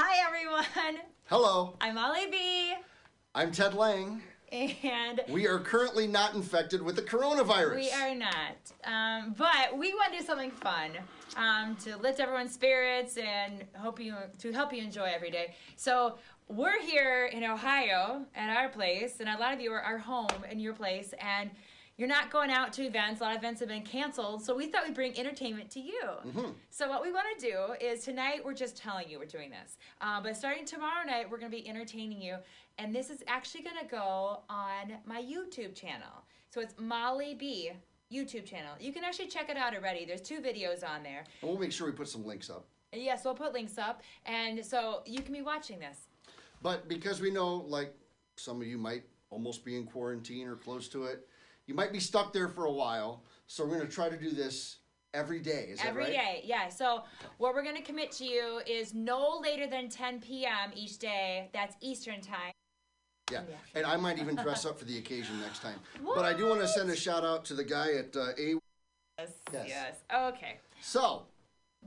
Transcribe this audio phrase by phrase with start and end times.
[0.00, 1.00] Hi, everyone.
[1.24, 2.72] Hello, I'm Molly B.
[3.34, 4.22] I'm Ted Lang.
[4.52, 7.74] And We are currently not infected with the coronavirus.
[7.74, 8.56] we are not.
[8.84, 10.92] Um, but we want to do something fun
[11.36, 15.56] um, to lift everyone's spirits and hope you to help you enjoy every day.
[15.74, 19.98] So we're here in Ohio at our place, and a lot of you are, are
[19.98, 21.50] home in your place, and
[21.98, 23.20] you're not going out to events.
[23.20, 26.00] A lot of events have been canceled, so we thought we'd bring entertainment to you.
[26.70, 29.76] So what we want to do is tonight we're just telling you we're doing this,
[30.00, 32.36] uh, but starting tomorrow night we're going to be entertaining you,
[32.78, 36.24] and this is actually going to go on my YouTube channel.
[36.50, 37.72] So it's Molly B
[38.12, 38.74] YouTube channel.
[38.78, 40.06] You can actually check it out already.
[40.06, 41.24] There's two videos on there.
[41.42, 42.64] And we'll make sure we put some links up.
[42.92, 46.06] Yes, we'll put links up, and so you can be watching this.
[46.62, 47.92] But because we know, like,
[48.36, 51.27] some of you might almost be in quarantine or close to it,
[51.68, 53.22] you might be stuck there for a while.
[53.46, 54.78] So we're going to try to do this
[55.14, 55.68] every day.
[55.70, 56.68] Is Every that day, yeah.
[56.68, 57.04] So
[57.38, 60.70] what we're gonna commit to you is no later than 10 p.m.
[60.74, 61.48] each day.
[61.52, 62.52] That's Eastern time.
[63.32, 63.40] Yeah.
[63.74, 65.78] And I might even dress up for the occasion next time.
[66.04, 68.54] But I do want to send a shout out to the guy at uh, A.
[69.18, 69.32] Yes.
[69.52, 69.66] Yes.
[69.68, 69.94] Yes.
[70.14, 70.58] Okay.
[70.80, 71.22] So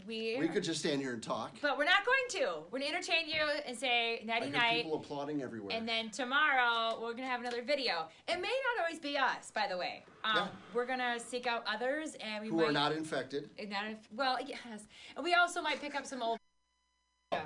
[0.08, 0.38] We.
[0.40, 1.52] we could just stand here and talk.
[1.62, 2.62] But we're not going to.
[2.72, 4.84] We're gonna entertain you and say I nighty hear night.
[4.84, 5.76] people applauding everywhere.
[5.78, 8.08] And then tomorrow we're gonna have another video.
[8.28, 10.04] It may not always be us, by the way.
[10.24, 10.48] Um, Yeah.
[10.74, 12.70] We're gonna seek out others, and we who might.
[12.70, 13.50] are not infected.
[13.70, 16.40] Not if, well, yes, and we also might pick up some old.
[17.34, 17.44] Yeah.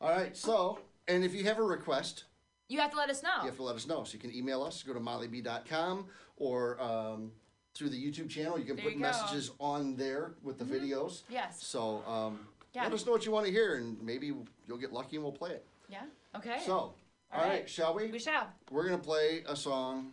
[0.00, 0.36] All right.
[0.36, 0.78] So,
[1.08, 2.24] and if you have a request,
[2.68, 3.38] You have to let us know.
[3.40, 4.04] you have to let us know.
[4.04, 6.06] So you can email us, go to mollyb.com,
[6.36, 7.32] or um,
[7.76, 8.58] through the YouTube channel.
[8.58, 8.98] You can There put you.
[8.98, 9.02] Mm-hmm.
[9.02, 11.22] messages on there with the videos.
[11.28, 11.58] Yes.
[11.62, 12.40] So um,
[12.74, 12.84] Yeah.
[12.84, 14.32] let us know what you want to hear, and maybe
[14.66, 15.64] you'll get lucky and we'll play it.
[15.88, 16.02] Yeah.
[16.34, 16.58] Okay.
[16.64, 16.94] So, all
[17.32, 17.48] All right.
[17.48, 17.68] right.
[17.70, 18.06] shall we?
[18.10, 18.48] we shall.
[18.70, 20.12] We're going to play a song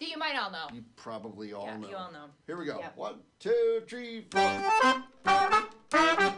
[0.00, 0.66] That you might all know.
[0.72, 1.88] you probably all Yeah, know.
[1.88, 2.26] you all know.
[2.46, 2.78] Here we go.
[2.80, 2.88] Yeah.
[2.96, 4.62] One, two, three, four.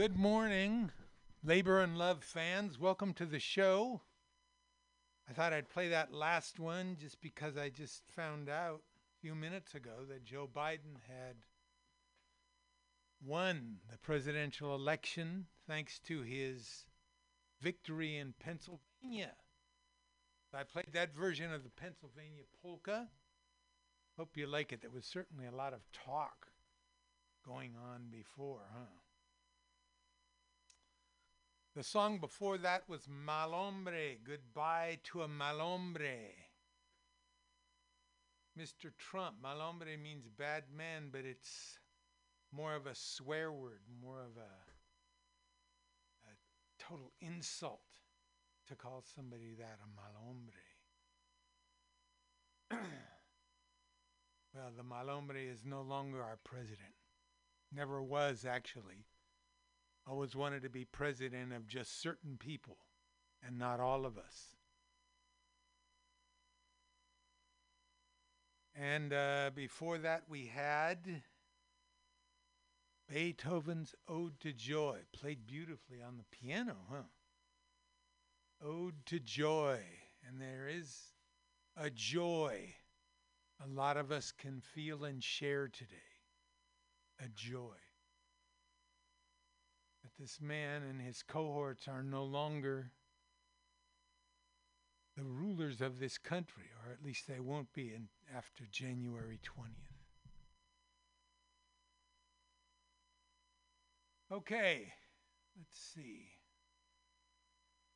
[0.00, 0.90] good morning,
[1.44, 2.78] Labor and Love fans.
[2.78, 4.00] Welcome to the show.
[5.28, 9.34] I thought I'd play that last one just because I just found out a few
[9.34, 11.36] minutes ago that Joe Biden had
[13.22, 16.86] won the presidential election thanks to his
[17.60, 19.32] victory in Pennsylvania.
[20.54, 23.08] I played that version of the Pennsylvania polka.
[24.16, 24.80] Hope you like it.
[24.80, 26.46] There was certainly a lot of talk
[27.46, 28.99] going on before, huh?
[31.76, 36.34] The song before that was Mal Hombre, Goodbye to a Mal Hombre.
[38.58, 38.90] Mr.
[38.98, 41.78] Trump, Mal Hombre means bad man, but it's
[42.52, 44.50] more of a swear word, more of a,
[46.28, 46.34] a
[46.80, 48.00] total insult
[48.66, 50.54] to call somebody that a Mal Hombre.
[54.54, 56.94] well, the Mal Hombre is no longer our president.
[57.72, 59.06] Never was, actually
[60.06, 62.78] always wanted to be president of just certain people
[63.46, 64.56] and not all of us.
[68.74, 71.22] And uh, before that, we had
[73.08, 77.02] Beethoven's Ode to Joy, played beautifully on the piano, huh?
[78.64, 79.80] Ode to Joy.
[80.26, 81.14] And there is
[81.76, 82.74] a joy
[83.62, 85.96] a lot of us can feel and share today.
[87.22, 87.76] A joy
[90.20, 92.90] this man and his cohorts are no longer
[95.16, 99.96] the rulers of this country, or at least they won't be in, after January 20th.
[104.30, 104.92] Okay,
[105.56, 106.28] let's see.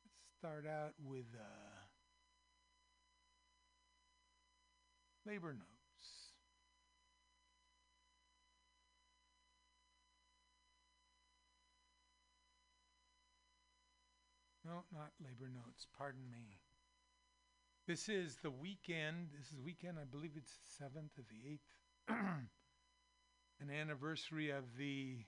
[0.03, 1.85] Let's start out with uh,
[5.25, 5.74] labor notes.
[14.75, 16.59] No, not labor notes, pardon me.
[17.87, 22.17] This is the weekend, this is weekend, I believe it's the 7th or the 8th,
[23.61, 25.19] an anniversary of the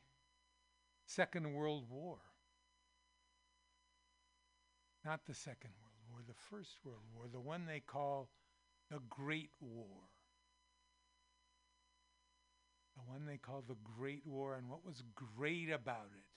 [1.06, 2.18] Second World War.
[5.06, 8.28] Not the Second World War, the First World War, the one they call
[8.92, 10.10] the Great War.
[12.98, 16.37] The one they call the Great War, and what was great about it?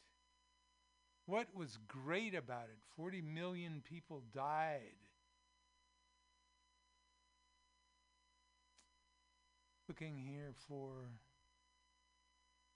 [1.26, 2.78] What was great about it?
[2.96, 4.80] 40 million people died.
[9.88, 10.92] Looking here for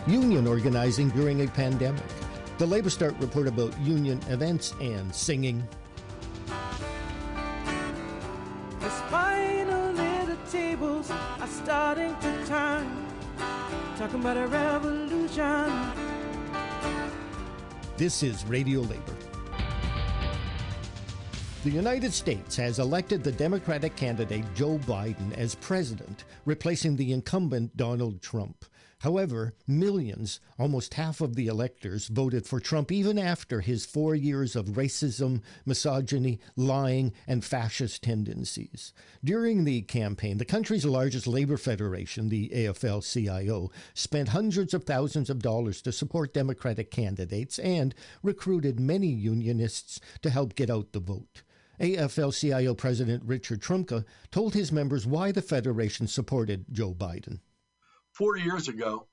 [0.08, 2.02] Union organizing during a pandemic.
[2.60, 5.68] The Labor Start report about union events and singing.
[8.80, 13.06] The spinal little tables are starting to turn.
[13.98, 15.74] Talking about a revolution.
[17.98, 19.16] This is Radio Labor.
[21.66, 27.76] The United States has elected the Democratic candidate Joe Biden as president, replacing the incumbent
[27.76, 28.64] Donald Trump.
[29.02, 34.56] However, millions, almost half of the electors, voted for Trump even after his four years
[34.56, 38.94] of racism, misogyny, lying, and fascist tendencies.
[39.24, 45.30] During the campaign, the country's largest labor federation, the AFL CIO, spent hundreds of thousands
[45.30, 51.00] of dollars to support Democratic candidates and recruited many unionists to help get out the
[51.00, 51.44] vote.
[51.80, 57.42] AFL CIO President Richard Trumka told his members why the Federation supported Joe Biden.
[58.18, 59.08] Four years ago,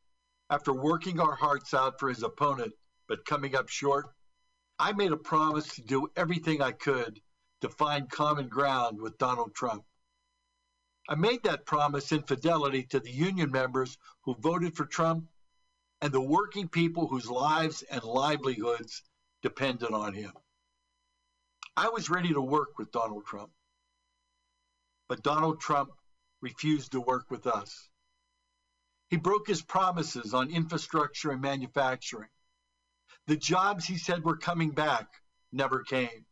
[0.48, 2.72] after working our hearts out for his opponent
[3.06, 4.06] but coming up short,
[4.78, 7.20] I made a promise to do everything I could
[7.60, 9.84] to find common ground with Donald Trump.
[11.06, 15.26] I made that promise in fidelity to the union members who voted for Trump
[16.00, 19.02] and the working people whose lives and livelihoods
[19.42, 20.32] depended on him.
[21.76, 23.50] I was ready to work with Donald Trump.
[25.10, 25.90] But Donald Trump
[26.40, 27.90] refused to work with us.
[29.14, 32.30] He broke his promises on infrastructure and manufacturing.
[33.28, 35.06] The jobs he said were coming back
[35.52, 36.26] never came.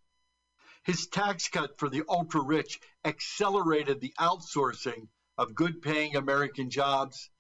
[0.83, 5.07] His tax cut for the ultra rich accelerated the outsourcing
[5.39, 7.31] of good paying American jobs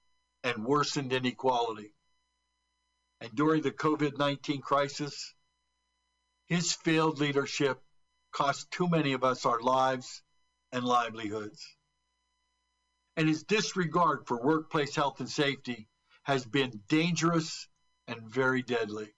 [0.44, 1.92] and worsened inequality.
[3.20, 5.34] And during the COVID 19 crisis,
[6.46, 7.82] his failed leadership
[8.30, 10.22] cost too many of us our lives
[10.70, 11.66] and livelihoods.
[13.16, 15.88] And his disregard for workplace health and safety
[16.22, 17.68] has been dangerous
[18.06, 19.12] and very deadly.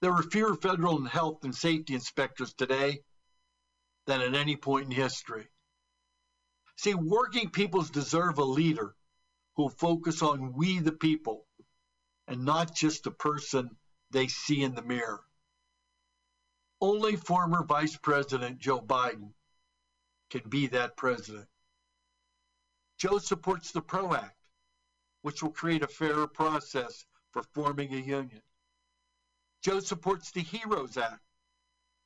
[0.00, 3.02] There are fewer federal health and safety inspectors today
[4.06, 5.48] than at any point in history.
[6.76, 8.94] See, working peoples deserve a leader
[9.54, 11.46] who will focus on we the people
[12.26, 13.76] and not just the person
[14.10, 15.20] they see in the mirror.
[16.80, 19.34] Only former Vice President Joe Biden
[20.30, 21.46] can be that president.
[23.00, 24.36] Joe supports the PRO Act,
[25.22, 28.42] which will create a fairer process for forming a union.
[29.62, 31.22] Joe supports the HEROES Act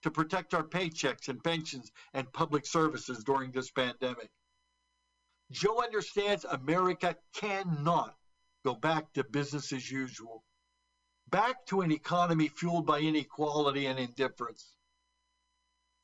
[0.03, 4.31] to protect our paychecks and pensions and public services during this pandemic.
[5.51, 8.15] Joe understands America cannot
[8.65, 10.45] go back to business as usual,
[11.29, 14.77] back to an economy fueled by inequality and indifference.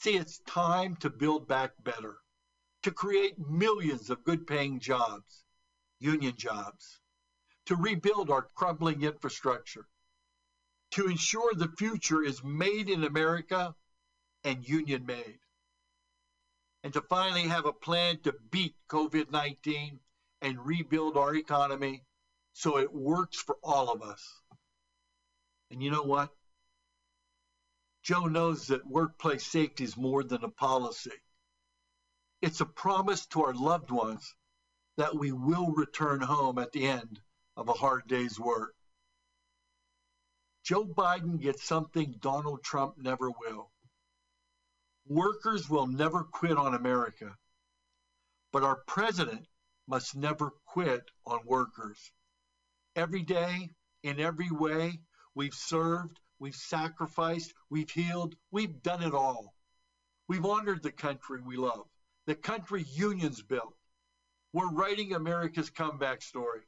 [0.01, 2.19] See, it's time to build back better,
[2.83, 5.45] to create millions of good paying jobs,
[5.99, 7.01] union jobs,
[7.67, 9.87] to rebuild our crumbling infrastructure,
[10.91, 13.75] to ensure the future is made in America
[14.45, 15.39] and union made,
[16.83, 20.01] and to finally have a plan to beat COVID 19
[20.41, 22.03] and rebuild our economy
[22.55, 24.41] so it works for all of us.
[25.71, 26.31] And you know what?
[28.03, 31.13] Joe knows that workplace safety is more than a policy.
[32.43, 34.35] It's a promise to our loved ones
[34.97, 37.21] that we will return home at the end
[37.55, 38.75] of a hard day's work.
[40.65, 43.71] Joe Biden gets something Donald Trump never will.
[45.07, 47.37] Workers will never quit on America,
[48.53, 49.47] but our president
[49.87, 52.11] must never quit on workers.
[52.97, 53.71] Every day,
[54.03, 55.01] in every way,
[55.35, 59.55] we've served, we've sacrificed, we've healed, we've done it all.
[60.29, 61.90] We've honored the country we love,
[62.31, 63.75] the country unions built.
[64.53, 66.61] We're writing America's comeback story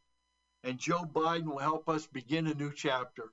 [0.65, 3.31] and Joe Biden will help us begin a new chapter.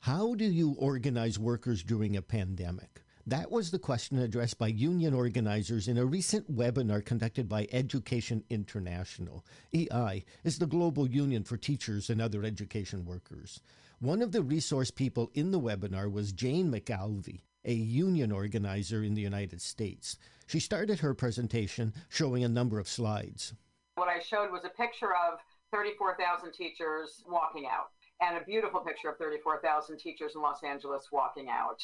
[0.00, 3.02] How do you organize workers during a pandemic?
[3.24, 8.42] That was the question addressed by union organizers in a recent webinar conducted by Education
[8.50, 9.46] International.
[9.72, 13.60] EI is the global union for teachers and other education workers.
[14.00, 19.14] One of the resource people in the webinar was Jane McAlevey, a union organizer in
[19.14, 20.18] the United States.
[20.46, 23.54] She started her presentation showing a number of slides.
[23.94, 25.38] What I showed was a picture of
[25.72, 27.88] 34,000 teachers walking out
[28.20, 31.80] and a beautiful picture of 34,000 teachers in Los Angeles walking out.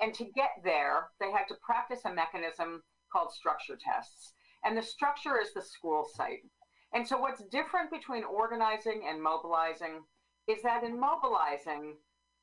[0.00, 4.32] And to get there, they had to practice a mechanism called structure tests.
[4.64, 6.44] And the structure is the school site.
[6.92, 10.02] And so, what's different between organizing and mobilizing
[10.48, 11.94] is that in mobilizing,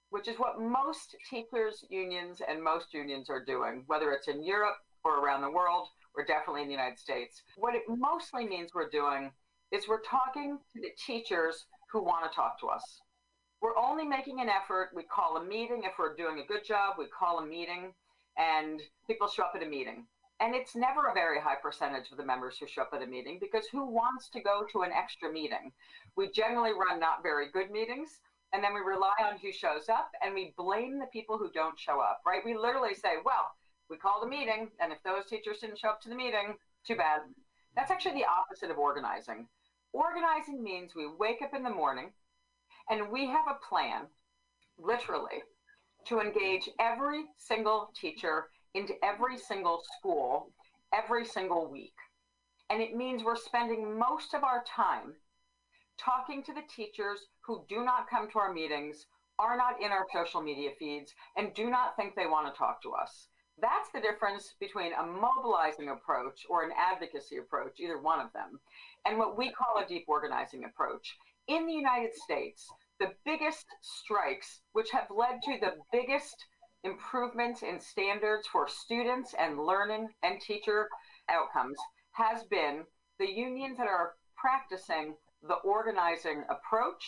[0.09, 4.77] which is what most teachers' unions and most unions are doing, whether it's in Europe
[5.03, 8.89] or around the world, or definitely in the United States, what it mostly means we're
[8.89, 9.31] doing
[9.71, 13.01] is we're talking to the teachers who want to talk to us.
[13.61, 14.91] We're only making an effort.
[14.93, 15.83] We call a meeting.
[15.83, 17.93] If we're doing a good job, we call a meeting
[18.37, 20.05] and people show up at a meeting.
[20.39, 23.07] And it's never a very high percentage of the members who show up at a
[23.07, 25.71] meeting because who wants to go to an extra meeting?
[26.15, 28.19] We generally run not very good meetings
[28.53, 31.77] and then we rely on who shows up and we blame the people who don't
[31.79, 32.41] show up, right?
[32.45, 33.51] We literally say, well,
[33.89, 36.55] we called a meeting and if those teachers didn't show up to the meeting,
[36.85, 37.21] too bad.
[37.75, 39.47] That's actually the opposite of organizing.
[39.93, 42.11] Organizing means we wake up in the morning
[42.89, 44.07] and we have a plan,
[44.77, 45.43] literally,
[46.05, 50.51] to engage every single teacher into every single school
[50.93, 51.93] every single week.
[52.69, 55.13] And it means we're spending most of our time
[55.97, 59.05] talking to the teachers who do not come to our meetings,
[59.39, 62.81] are not in our social media feeds, and do not think they want to talk
[62.81, 63.27] to us.
[63.59, 68.59] That's the difference between a mobilizing approach or an advocacy approach, either one of them,
[69.05, 71.15] and what we call a deep organizing approach
[71.47, 72.67] in the United States,
[72.99, 76.35] the biggest strikes, which have led to the biggest
[76.83, 80.89] improvements in standards for students and learning and teacher
[81.29, 81.77] outcomes,
[82.11, 82.83] has been
[83.19, 87.03] the unions that are practicing the organizing approach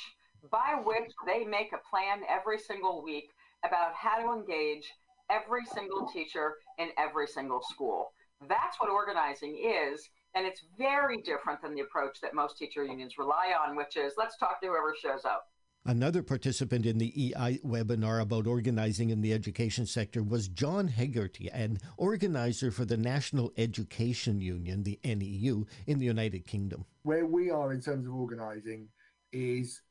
[0.52, 3.30] by which they make a plan every single week
[3.66, 4.94] about how to engage
[5.30, 8.12] every single teacher in every single school.
[8.48, 10.10] That's what organizing is.
[10.36, 14.14] And it's very different than the approach that most teacher unions rely on, which is
[14.18, 15.48] let's talk to whoever shows up.
[15.86, 21.50] Another participant in the EI webinar about organizing in the education sector was John Hegarty,
[21.52, 26.86] an organizer for the National Education Union, the NEU, in the United Kingdom.
[27.04, 28.90] Where we are in terms of organizing
[29.32, 29.82] is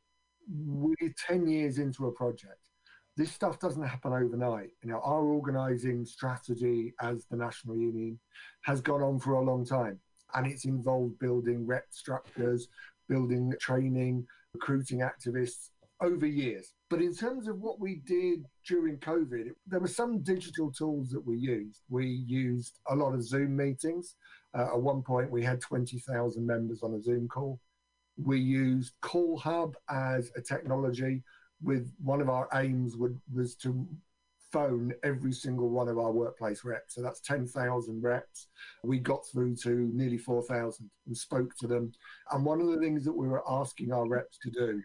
[0.49, 0.95] we're
[1.27, 2.61] 10 years into a project.
[3.17, 4.71] This stuff doesn't happen overnight.
[4.85, 8.21] You know, our organizing strategy as the National Union
[8.61, 9.99] has gone on for a long time
[10.35, 12.69] and it's involved building rep structures,
[13.09, 16.73] building training, recruiting activists over years.
[16.91, 21.27] But in terms of what we did during COVID, there were some digital tools that
[21.27, 21.83] we used.
[21.89, 24.17] We used a lot of Zoom meetings.
[24.55, 27.61] Uh, at one point, we had 20,000 members on a Zoom call.
[28.17, 31.23] We used CallHub as a technology.
[31.61, 33.87] With one of our aims would, was to
[34.53, 36.95] phone every single one of our workplace reps.
[36.95, 38.47] So that's 10,000 reps.
[38.85, 41.93] We got through to nearly 4,000 and spoke to them.
[42.31, 44.83] And one of the things that we were asking our reps to do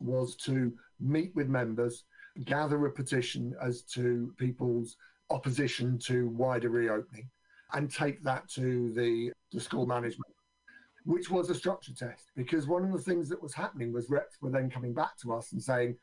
[0.00, 2.04] was to meet with members,
[2.44, 4.96] gather a petition as to people's
[5.30, 7.28] opposition to wider reopening,
[7.72, 10.32] and take that to the, the school management,
[11.04, 12.30] which was a structure test.
[12.36, 15.32] Because one of the things that was happening was reps were then coming back to
[15.32, 15.96] us and saying,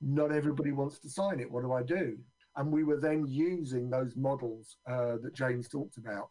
[0.00, 1.50] not everybody wants to sign it.
[1.50, 2.18] What do I do?
[2.56, 6.28] And we were then using those models uh, that James talked about.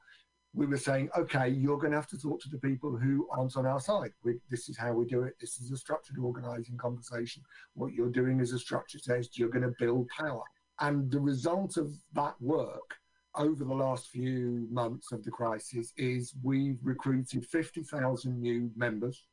[0.56, 3.58] We were saying, okay, you're going to have to talk to the people who aren't
[3.58, 4.12] on our side.
[4.24, 5.34] We, this is how we do it.
[5.40, 7.44] This is a structured organizing conversation.
[7.74, 9.38] What you're doing is a structure test.
[9.38, 10.44] You're going to build power.
[10.80, 12.96] And the result of that work
[13.36, 19.26] over the last few months of the crisis is we've recruited 50,000 new members.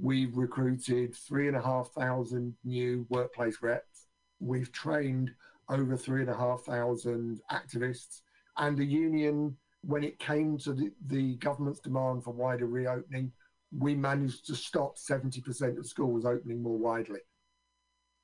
[0.00, 4.06] We've recruited three and a half thousand new workplace reps.
[4.40, 5.30] We've trained
[5.68, 8.22] over three and a half thousand activists.
[8.56, 13.32] And the union, when it came to the, the government's demand for wider reopening,
[13.76, 17.20] we managed to stop 70% of schools opening more widely.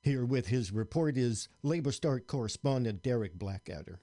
[0.01, 3.99] Here with his report is Labor Start correspondent Derek Blackadder.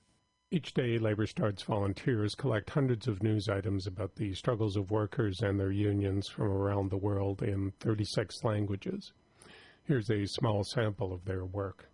[0.50, 5.42] Each day, Labor Start's volunteers collect hundreds of news items about the struggles of workers
[5.42, 9.12] and their unions from around the world in 36 languages.
[9.84, 11.90] Here's a small sample of their work.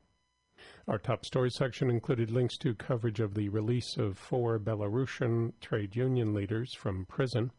[0.86, 5.96] Our top story section included links to coverage of the release of four Belarusian trade
[5.96, 7.52] union leaders from prison.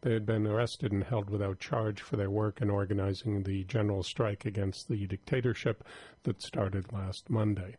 [0.00, 4.02] They had been arrested and held without charge for their work in organizing the general
[4.02, 5.84] strike against the dictatorship
[6.22, 7.76] that started last Monday.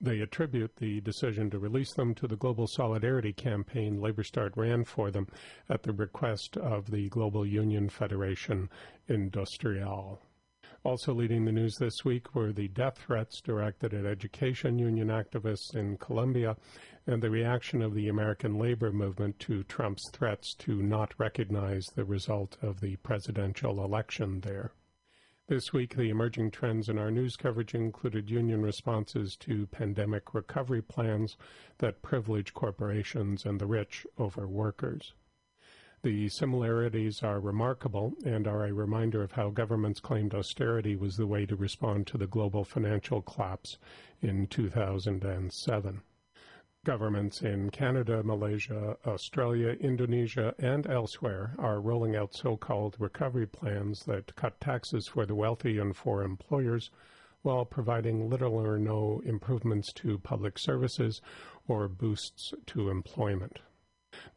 [0.00, 4.82] They attribute the decision to release them to the Global Solidarity Campaign Labor Start ran
[4.82, 5.28] for them
[5.68, 8.68] at the request of the Global Union Federation
[9.08, 10.18] IndustriALL.
[10.82, 15.74] Also leading the news this week were the death threats directed at education union activists
[15.74, 16.56] in Colombia
[17.06, 22.04] and the reaction of the American labor movement to Trump's threats to not recognize the
[22.06, 24.72] result of the presidential election there.
[25.48, 30.80] This week, the emerging trends in our news coverage included union responses to pandemic recovery
[30.80, 31.36] plans
[31.76, 35.12] that privilege corporations and the rich over workers.
[36.02, 41.26] The similarities are remarkable and are a reminder of how governments claimed austerity was the
[41.26, 43.76] way to respond to the global financial collapse
[44.22, 46.00] in 2007.
[46.86, 54.34] Governments in Canada, Malaysia, Australia, Indonesia, and elsewhere are rolling out so-called recovery plans that
[54.36, 56.90] cut taxes for the wealthy and for employers
[57.42, 61.20] while providing little or no improvements to public services
[61.68, 63.58] or boosts to employment.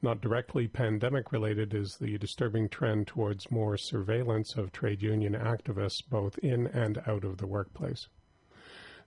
[0.04, 6.02] Not directly pandemic related is the disturbing trend towards more surveillance of trade union activists
[6.08, 8.10] both in and out of the workplace.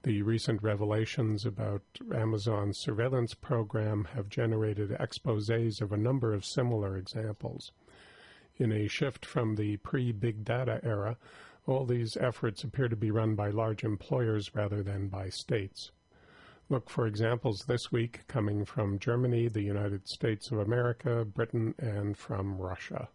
[0.02, 1.83] The recent revelations about
[2.14, 7.72] Amazon's surveillance program have generated exposes of a number of similar examples.
[8.57, 11.18] In a shift from the pre-big data era,
[11.66, 15.90] all these efforts appear to be run by large employers rather than by states.
[16.68, 22.18] Look for examples this week coming from Germany, the United States of America, Britain, and
[22.18, 23.09] from Russia.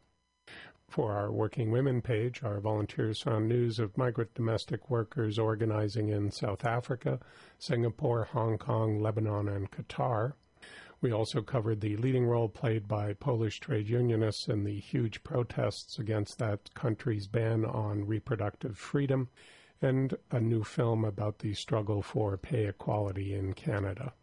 [0.88, 6.32] For our Working Women page, our volunteers found news of migrant domestic workers organizing in
[6.32, 7.20] South Africa,
[7.60, 10.32] Singapore, Hong Kong, Lebanon, and Qatar.
[11.02, 16.00] We also covered the leading role played by Polish trade unionists in the huge protests
[16.00, 19.28] against that country's ban on reproductive freedom
[19.82, 24.14] and a new film about the struggle for pay equality in Canada.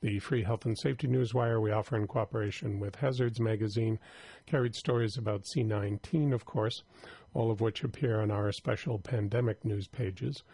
[0.00, 3.98] The Free Health and Safety Newswire we offer in cooperation with Hazards magazine
[4.46, 6.84] carried stories about C19, of course,
[7.34, 10.44] all of which appear on our special pandemic news pages,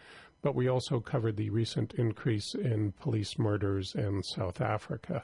[0.41, 5.23] but we also covered the recent increase in police murders in South Africa.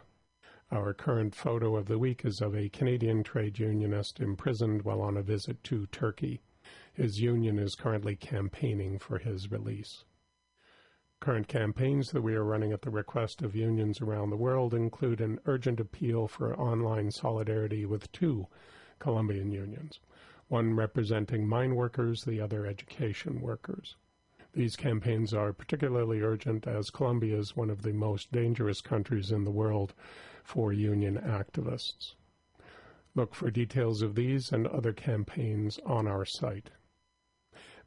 [0.72, 5.18] Our current photo of the week is of a Canadian trade unionist imprisoned while on
[5.18, 6.42] a visit to Turkey.
[6.94, 10.04] His union is currently campaigning for his release.
[11.22, 15.22] Current campaigns that we are running at the request of unions around the world include
[15.22, 18.48] an urgent appeal for online solidarity with two
[19.00, 20.00] Colombian unions,
[20.48, 23.96] one representing mine workers, the other education workers.
[24.54, 29.46] These campaigns are particularly urgent as Colombia is one of the most dangerous countries in
[29.46, 29.94] the world
[30.44, 32.16] for union activists.
[33.16, 36.70] Look for details of these and other campaigns on our site.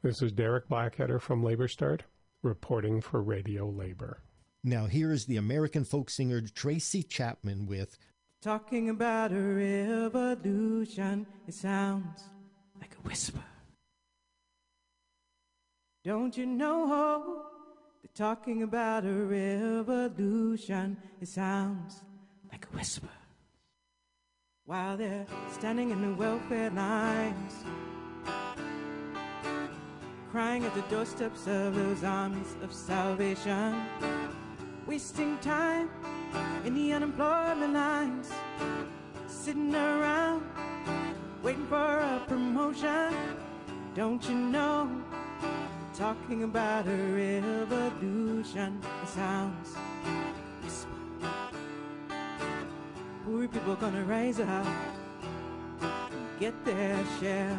[0.01, 2.03] This is Derek Blackadder from Labor Start,
[2.43, 4.21] reporting for Radio Labor.
[4.63, 7.97] Now, here is the American folk singer Tracy Chapman with
[8.41, 12.29] Talking about a revolution, it sounds
[12.79, 13.43] like a whisper.
[16.03, 17.45] Don't you know?
[18.03, 22.03] They're talking about a revolution, it sounds
[22.51, 23.09] like a whisper.
[24.65, 27.63] While they're standing in the welfare lines
[30.35, 33.73] crying at the doorsteps of those armies of salvation,
[34.85, 35.89] wasting time
[36.65, 38.29] in the unemployment lines,
[39.27, 40.43] sitting around
[41.41, 43.15] waiting for a promotion.
[43.95, 44.91] Don't you know?
[45.93, 48.81] Talking about a revolution.
[49.03, 49.73] It sounds
[50.61, 50.89] whisper.
[53.23, 54.67] Poor people gonna rise up,
[55.79, 57.57] and get their share.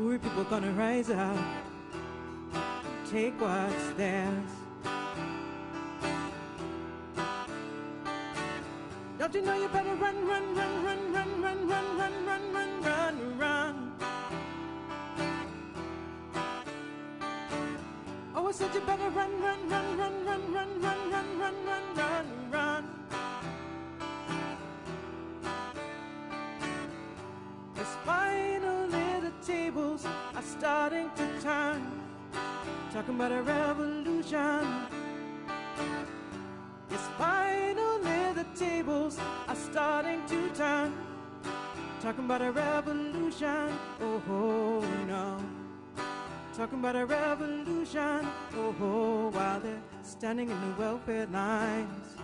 [0.00, 1.36] Poor people gonna rise up,
[3.10, 4.50] take what's theirs.
[9.18, 12.82] Don't you know you better run, run, run, run, run, run, run, run, run, run,
[12.82, 13.92] run, run.
[18.34, 22.19] Oh, I said you better run, run, run, run, run, run, run, run, run, run.
[32.92, 34.66] Talking about a revolution.
[36.90, 40.92] Yes, finally the tables are starting to turn.
[42.00, 43.68] Talking about a revolution.
[44.00, 45.38] Oh, oh no.
[46.56, 48.26] Talking about a revolution.
[48.56, 52.16] Oh, oh, while they're standing in the welfare lines.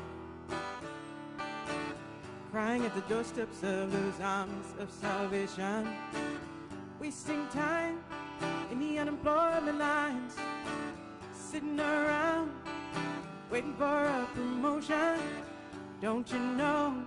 [2.50, 5.88] Crying at the doorsteps of those arms of salvation.
[6.98, 8.00] Wasting time
[8.76, 10.34] in the unemployment lines.
[11.32, 12.50] Sitting around
[13.50, 15.18] waiting for a promotion.
[16.00, 17.02] Don't you know?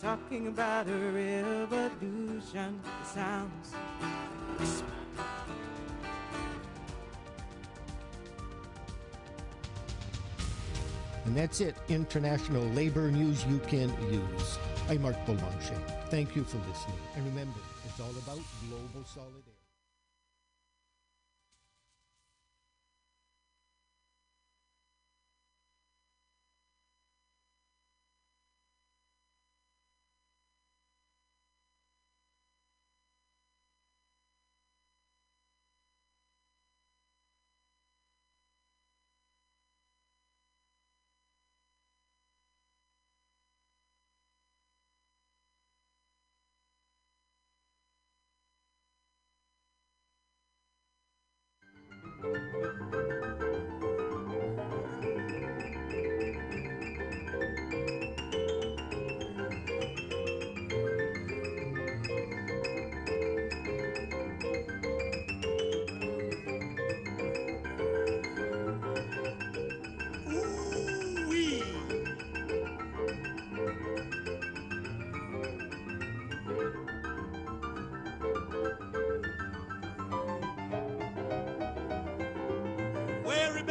[0.00, 2.80] Talking about a revolution.
[3.00, 3.74] It sounds.
[11.24, 11.74] And that's it.
[11.88, 14.58] International labor news you can use.
[14.88, 15.80] I'm Mark Boulanger.
[16.08, 16.98] Thank you for listening.
[17.16, 19.55] And remember, it's all about global solidarity.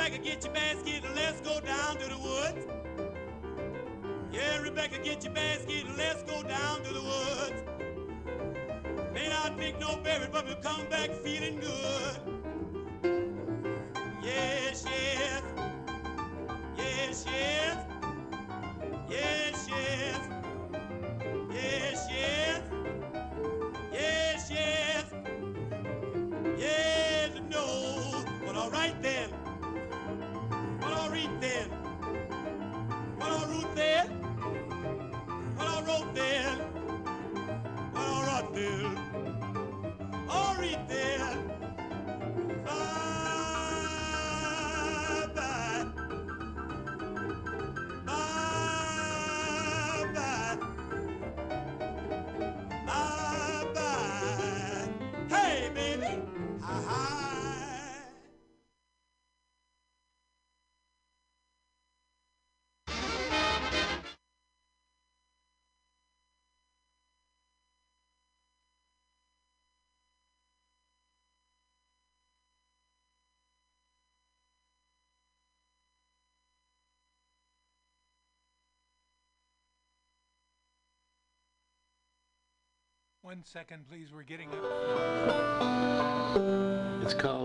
[0.06, 2.68] Rebecca, get your basket and let's go down to the woods.
[4.32, 7.64] Yeah, Rebecca, get your basket and let's go down to the woods.
[9.16, 11.45] May not pick no berry, but we'll come back feeling
[83.26, 84.10] One second, please.
[84.14, 84.62] We're getting up.
[87.02, 87.45] It's called,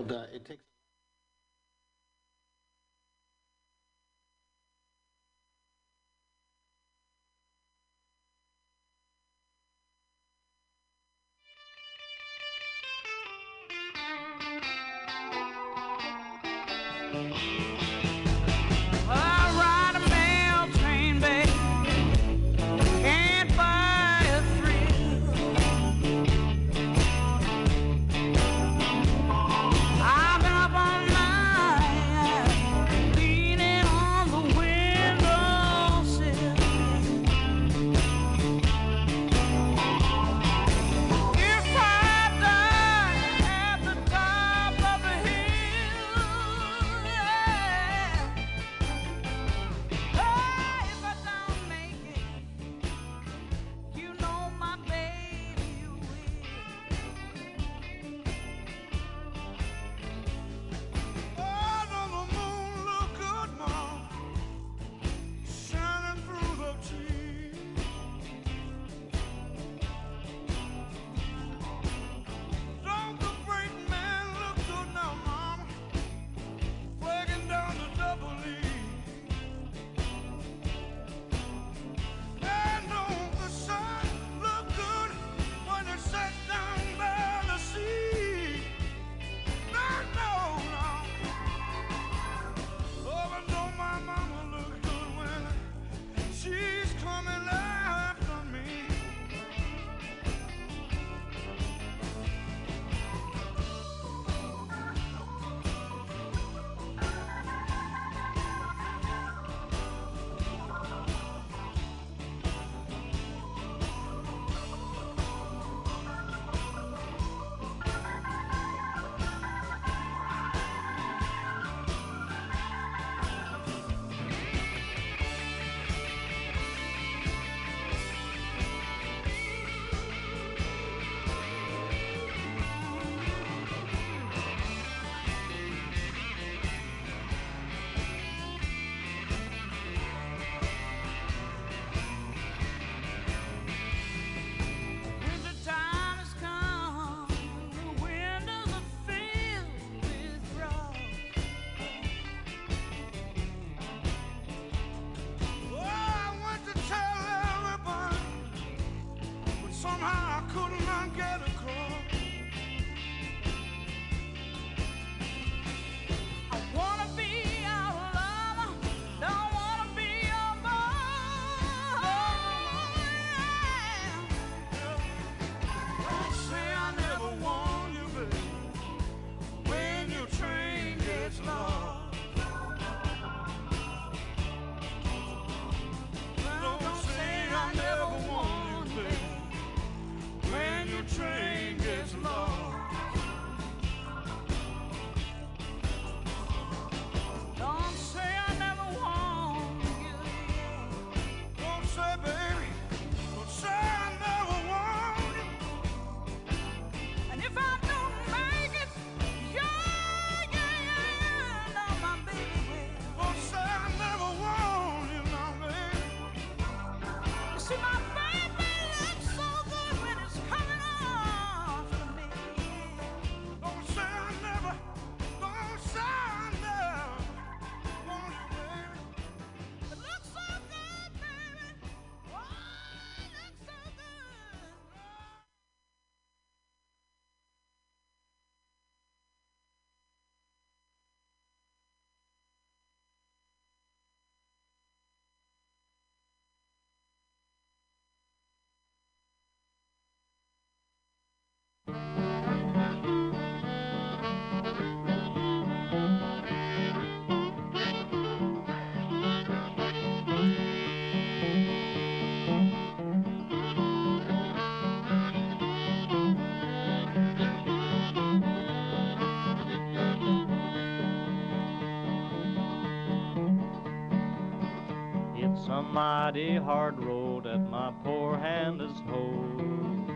[275.91, 280.09] mighty hard road that my poor hand has hold.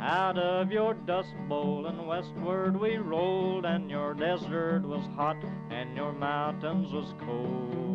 [0.02, 5.38] Out of your dust bowl and westward we rolled, and your desert was hot,
[5.70, 7.87] and your mountains was cold.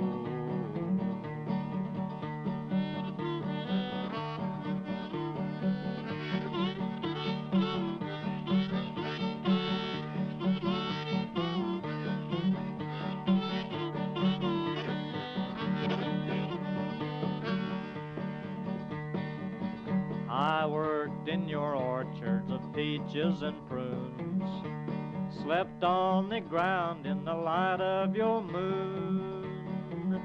[23.12, 30.20] Peaches and prunes, slept on the ground in the light of your moon.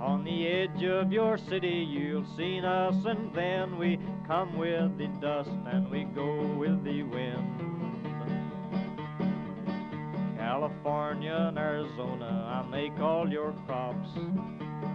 [0.00, 5.08] On the edge of your city you'll seen us, and then we come with the
[5.20, 7.58] dust and we go with the wind.
[10.38, 14.08] California and Arizona, I make all your crops.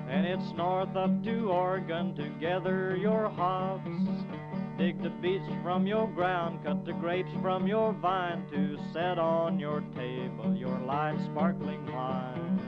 [0.10, 3.90] And it's north up to Oregon to gather your hops.
[4.78, 9.60] Dig the beets from your ground, cut the grapes from your vine to set on
[9.60, 12.60] your table your light sparkling wine.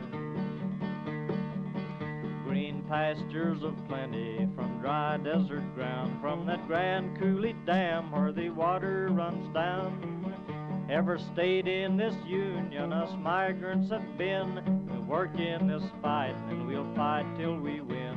[2.47, 8.49] Green pastures of plenty from dry desert ground, from that grand Coulee Dam where the
[8.49, 10.85] water runs down.
[10.89, 14.87] Ever stayed in this union, us migrants have been.
[14.89, 18.08] we'll work in this fight, and we'll fight till we win.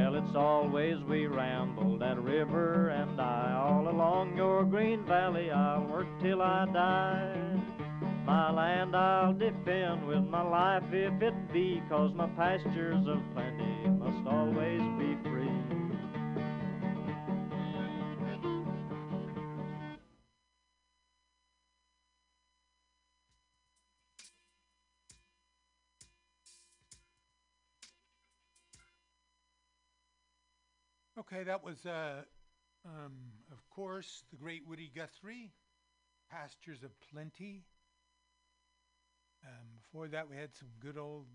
[0.00, 3.52] Well, it's always we ramble that river and I.
[3.52, 7.60] All along your green valley, I'll work till I die.
[8.24, 13.90] My land I'll defend with my life if it be, cause my pastures of plenty
[13.90, 15.59] must always be free.
[31.32, 32.22] Okay, that was, uh,
[32.84, 33.12] um,
[33.52, 35.52] of course, the great Woody Guthrie,
[36.28, 37.62] Pastures of Plenty.
[39.46, 41.26] Um, before that, we had some good old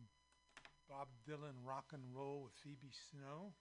[0.89, 3.53] Bob Dylan rock and roll with Phoebe Snow.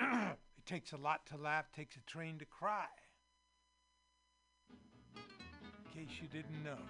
[0.58, 2.86] it takes a lot to laugh, takes a train to cry.
[4.68, 6.82] In case you didn't know.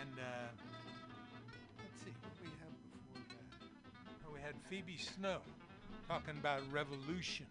[0.00, 0.48] And uh,
[1.78, 4.26] let's see what we have before that.
[4.26, 5.38] Oh, we had Phoebe Snow
[6.10, 7.46] talking about revolution.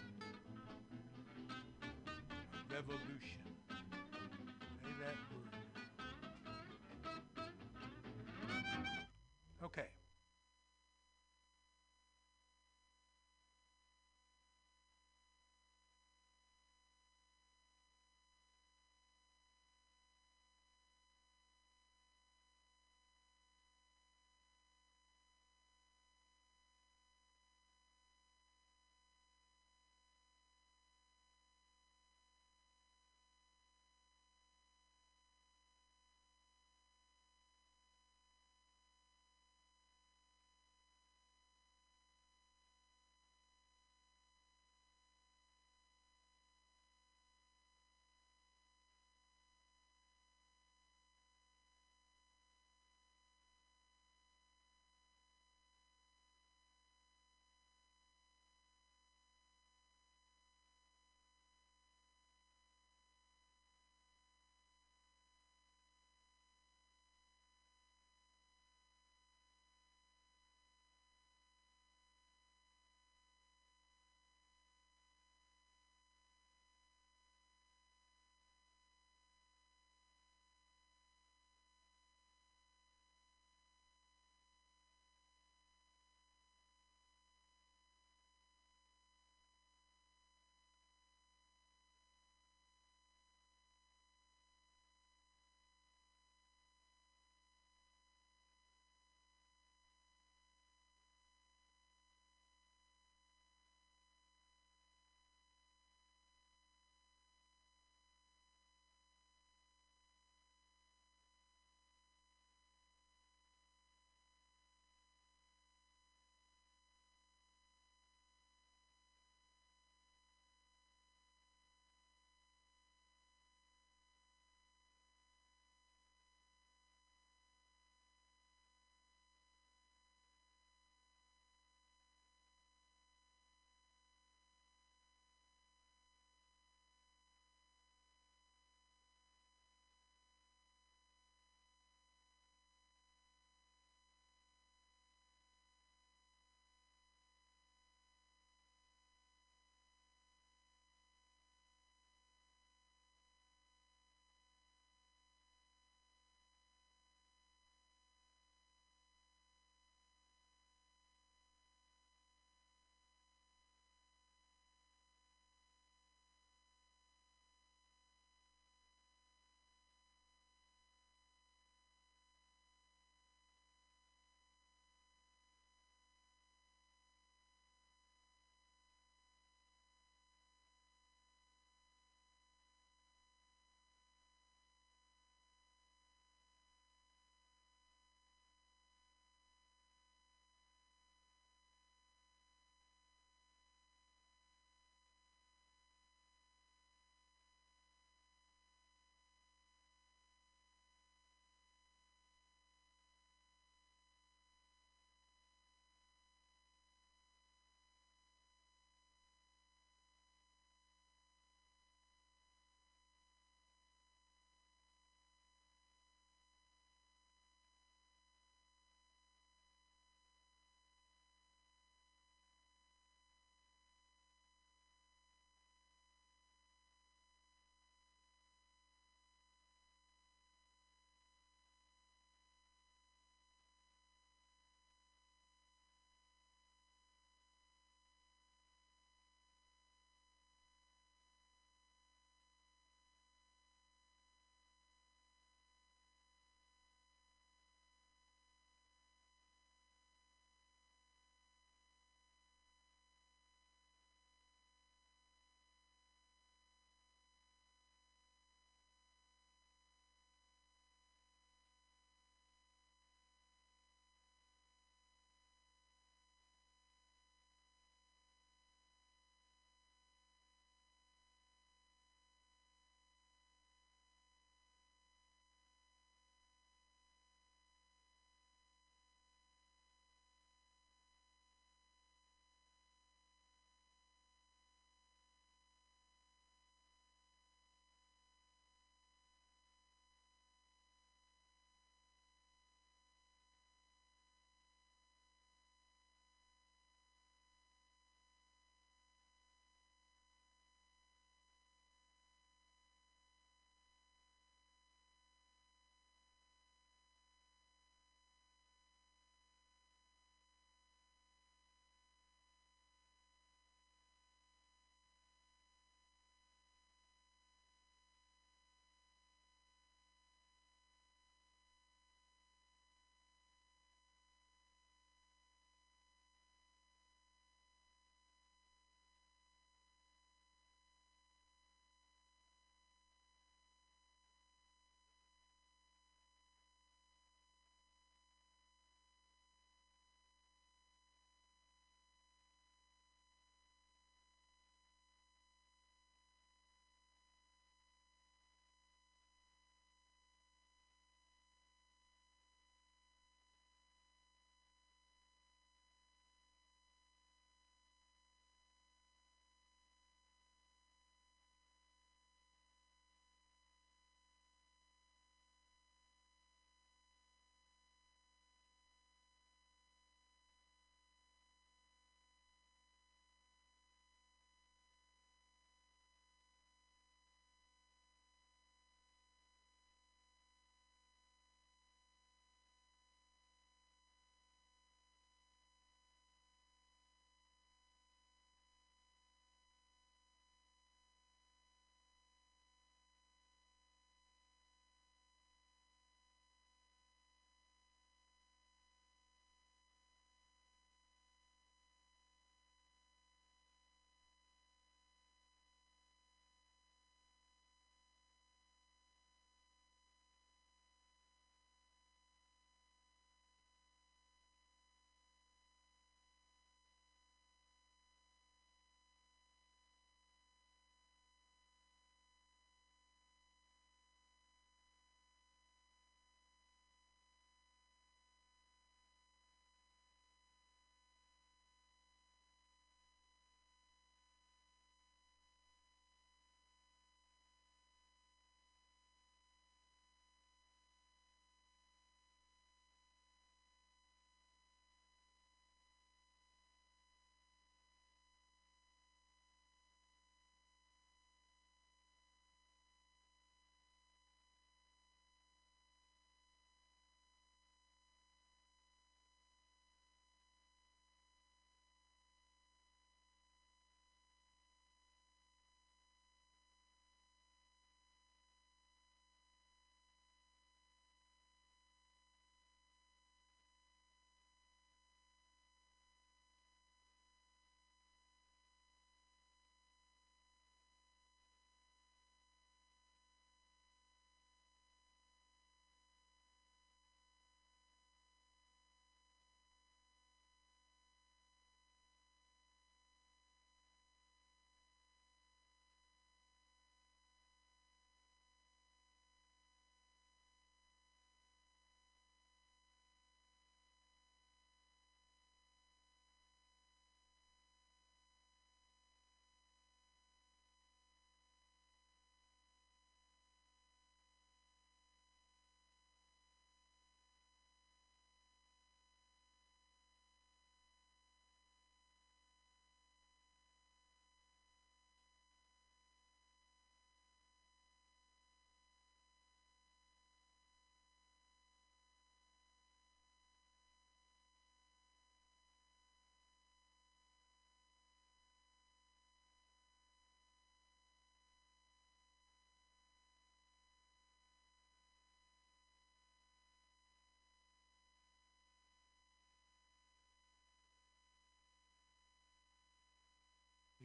[2.69, 3.39] Revolution.
[4.83, 5.61] Say that word.
[9.63, 9.87] Okay.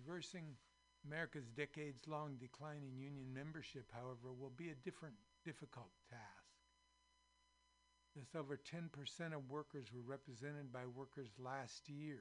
[0.04, 0.44] Reversing
[1.08, 6.44] America's decades long decline in union membership, however, will be a different, difficult task.
[8.12, 8.88] Just over 10%
[9.32, 12.20] of workers were represented by workers last year,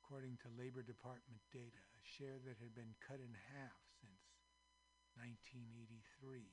[0.00, 4.24] according to Labor Department data, a share that had been cut in half since
[5.16, 6.46] 1983.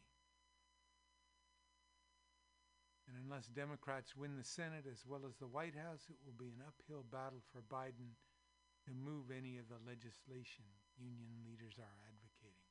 [3.07, 6.55] And unless Democrats win the Senate as well as the White House, it will be
[6.55, 8.15] an uphill battle for Biden
[8.85, 10.65] to move any of the legislation
[10.97, 12.69] union leaders are advocating.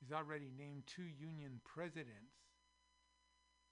[0.00, 2.38] He's already named two union presidents,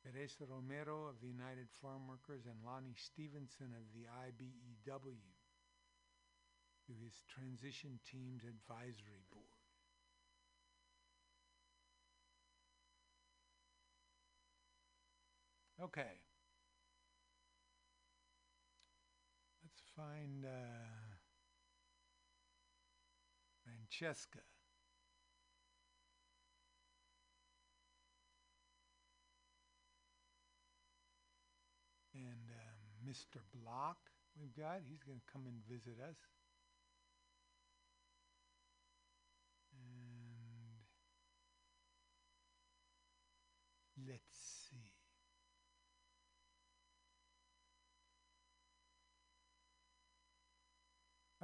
[0.03, 5.17] Teresa Romero of the United Farm Workers and Lonnie Stephenson of the IBEW,
[6.87, 9.57] to his transition team's advisory board.
[15.83, 16.21] Okay.
[19.63, 21.17] Let's find uh,
[23.65, 24.41] Francesca.
[32.15, 33.41] And um, Mr.
[33.55, 33.97] Block,
[34.39, 34.81] we've got.
[34.87, 36.17] He's going to come and visit us.
[39.73, 40.77] And
[44.09, 44.66] let's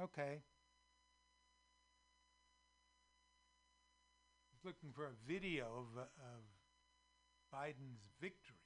[0.03, 0.41] Okay.
[4.51, 6.43] He's looking for a video of, uh, of
[7.53, 8.57] Biden's victory.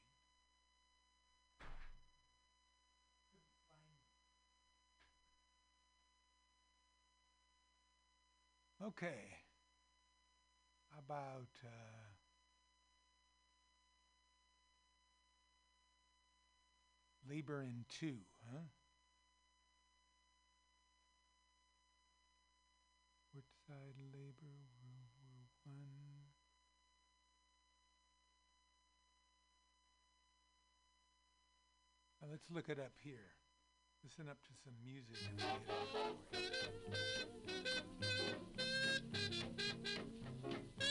[8.83, 9.37] Okay.
[10.97, 11.67] About uh,
[17.29, 18.17] labor in two,
[18.51, 18.63] huh?
[23.69, 24.57] Labor
[25.65, 26.23] One.
[32.21, 33.35] Now let's look it up here.
[34.03, 35.17] Listen up to some music.
[40.79, 40.86] and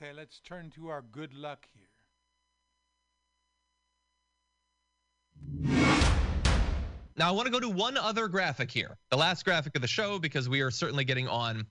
[0.00, 1.88] Okay, let's turn to our good luck here.
[7.16, 9.88] Now, I want to go to one other graphic here, the last graphic of the
[9.88, 11.66] show, because we are certainly getting on.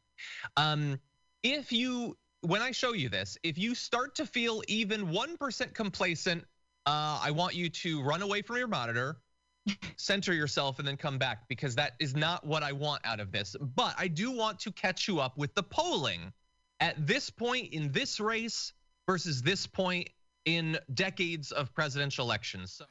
[0.57, 0.99] Um,
[1.41, 6.43] if you, when I show you this, if you start to feel even 1% complacent,
[6.85, 9.17] uh, I want you to run away from your monitor,
[9.97, 13.31] center yourself, and then come back, because that is not what I want out of
[13.31, 13.55] this.
[13.75, 16.31] But I do want to catch you up with the polling
[16.79, 18.73] at this point in this race
[19.07, 20.09] versus this point
[20.45, 22.71] in decades of presidential elections.
[22.73, 22.85] So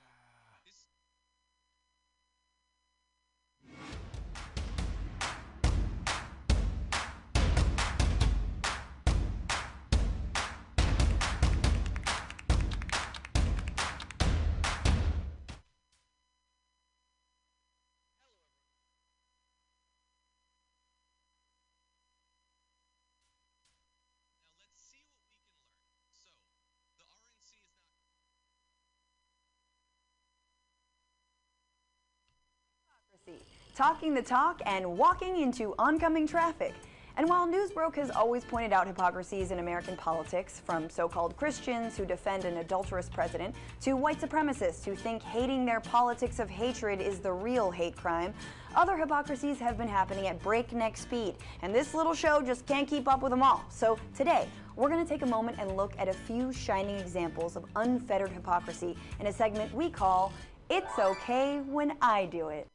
[33.77, 36.73] talking the talk and walking into oncoming traffic.
[37.19, 41.95] And while Newsbroke has always pointed out hypocrisies in American politics, from so called Christians
[41.97, 47.03] who defend an adulterous president to white supremacists who think hating their politics of hatred
[47.03, 48.33] is the real hate crime,
[48.75, 53.07] other hypocrisies have been happening at breakneck speed, and this little show just can't keep
[53.07, 53.63] up with them all.
[53.69, 57.57] So today, we're going to take a moment and look at a few shining examples
[57.57, 60.33] of unfettered hypocrisy in a segment we call
[60.71, 62.69] It's Okay When I Do It.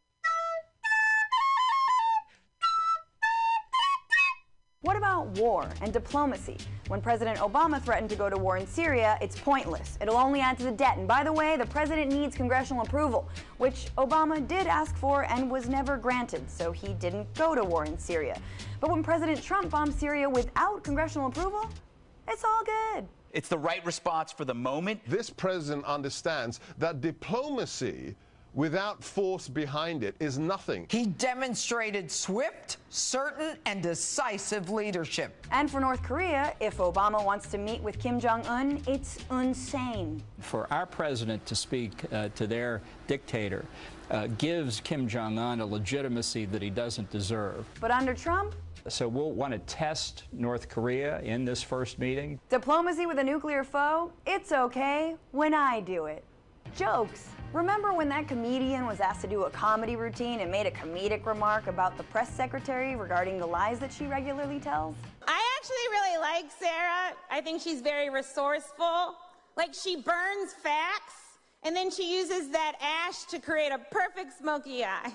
[4.91, 6.57] What about war and diplomacy?
[6.89, 9.97] When President Obama threatened to go to war in Syria, it's pointless.
[10.01, 10.97] It'll only add to the debt.
[10.97, 15.49] And by the way, the president needs congressional approval, which Obama did ask for and
[15.49, 18.37] was never granted, so he didn't go to war in Syria.
[18.81, 21.69] But when President Trump bombed Syria without congressional approval,
[22.27, 23.07] it's all good.
[23.31, 24.99] It's the right response for the moment.
[25.07, 28.17] This president understands that diplomacy
[28.53, 30.85] without force behind it is nothing.
[30.89, 35.45] He demonstrated swift, certain, and decisive leadership.
[35.51, 40.21] And for North Korea, if Obama wants to meet with Kim Jong un, it's insane.
[40.39, 43.65] For our president to speak uh, to their dictator
[44.09, 47.65] uh, gives Kim Jong un a legitimacy that he doesn't deserve.
[47.79, 48.55] But under Trump,
[48.87, 52.39] so we'll want to test North Korea in this first meeting.
[52.49, 54.11] Diplomacy with a nuclear foe?
[54.25, 56.23] It's okay when I do it.
[56.75, 57.29] Jokes.
[57.53, 61.25] Remember when that comedian was asked to do a comedy routine and made a comedic
[61.25, 64.95] remark about the press secretary regarding the lies that she regularly tells?
[65.27, 67.13] I actually really like Sarah.
[67.29, 69.17] I think she's very resourceful.
[69.57, 71.13] Like she burns facts
[71.63, 75.11] and then she uses that ash to create a perfect smoky eye.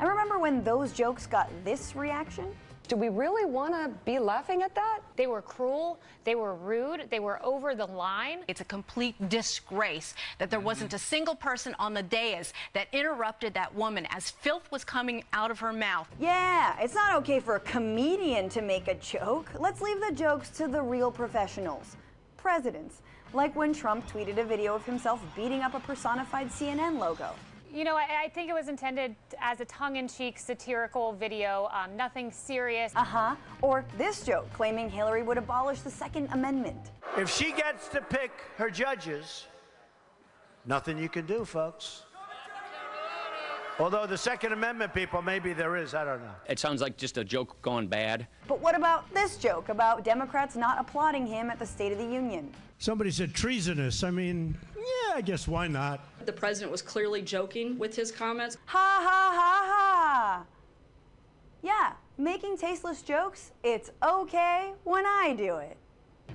[0.00, 2.52] I remember when those jokes got this reaction?
[2.88, 5.00] Do we really want to be laughing at that?
[5.16, 8.40] They were cruel, they were rude, they were over the line.
[8.48, 13.54] It's a complete disgrace that there wasn't a single person on the dais that interrupted
[13.54, 16.08] that woman as filth was coming out of her mouth.
[16.20, 19.50] Yeah, it's not okay for a comedian to make a joke.
[19.58, 21.96] Let's leave the jokes to the real professionals.
[22.36, 23.00] Presidents.
[23.32, 27.30] Like when Trump tweeted a video of himself beating up a personified CNN logo.
[27.72, 32.30] You know, I, I, think it was intended as a tongue-in-cheek satirical video, um, nothing
[32.30, 32.92] serious.
[32.94, 33.34] Uh-huh.
[33.62, 36.90] Or this joke claiming Hillary would abolish the Second Amendment.
[37.16, 39.46] If she gets to pick her judges,
[40.66, 42.02] nothing you can do, folks.
[43.78, 46.34] Although the Second Amendment people, maybe there is, I don't know.
[46.48, 48.26] It sounds like just a joke gone bad.
[48.46, 52.04] But what about this joke about Democrats not applauding him at the State of the
[52.04, 52.52] Union?
[52.78, 54.04] Somebody said treasonous.
[54.04, 56.04] I mean, yeah, I guess why not?
[56.26, 58.58] The president was clearly joking with his comments.
[58.66, 60.44] Ha ha ha ha!
[61.62, 65.76] Yeah, making tasteless jokes, it's okay when I do it.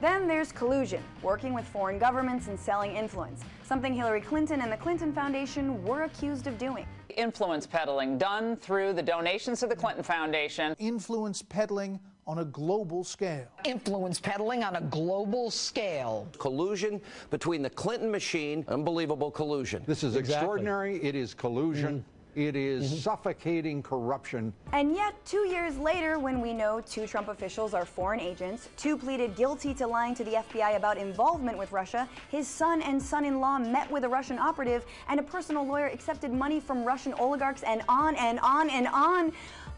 [0.02, 4.78] Then there's collusion, working with foreign governments and selling influence, something Hillary Clinton and the
[4.78, 6.86] Clinton Foundation were accused of doing.
[7.22, 10.76] Influence peddling done through the donations to the Clinton Foundation.
[10.78, 13.48] Influence peddling on a global scale.
[13.66, 16.28] Influence peddling on a global scale.
[16.38, 17.02] Collusion
[17.32, 19.82] between the Clinton machine, unbelievable collusion.
[19.88, 20.36] This is Exactly.
[20.36, 21.04] extraordinary.
[21.04, 22.00] It is collusion.
[22.00, 22.17] Mm.
[22.38, 23.00] It is mm-hmm.
[23.00, 24.54] suffocating corruption.
[24.72, 28.96] And yet, two years later, when we know two Trump officials are foreign agents, two
[28.96, 33.26] pleaded guilty to lying to the FBI about involvement with Russia, his son and son
[33.26, 37.14] in law met with a Russian operative, and a personal lawyer accepted money from Russian
[37.14, 39.34] oligarchs, and on and on and on.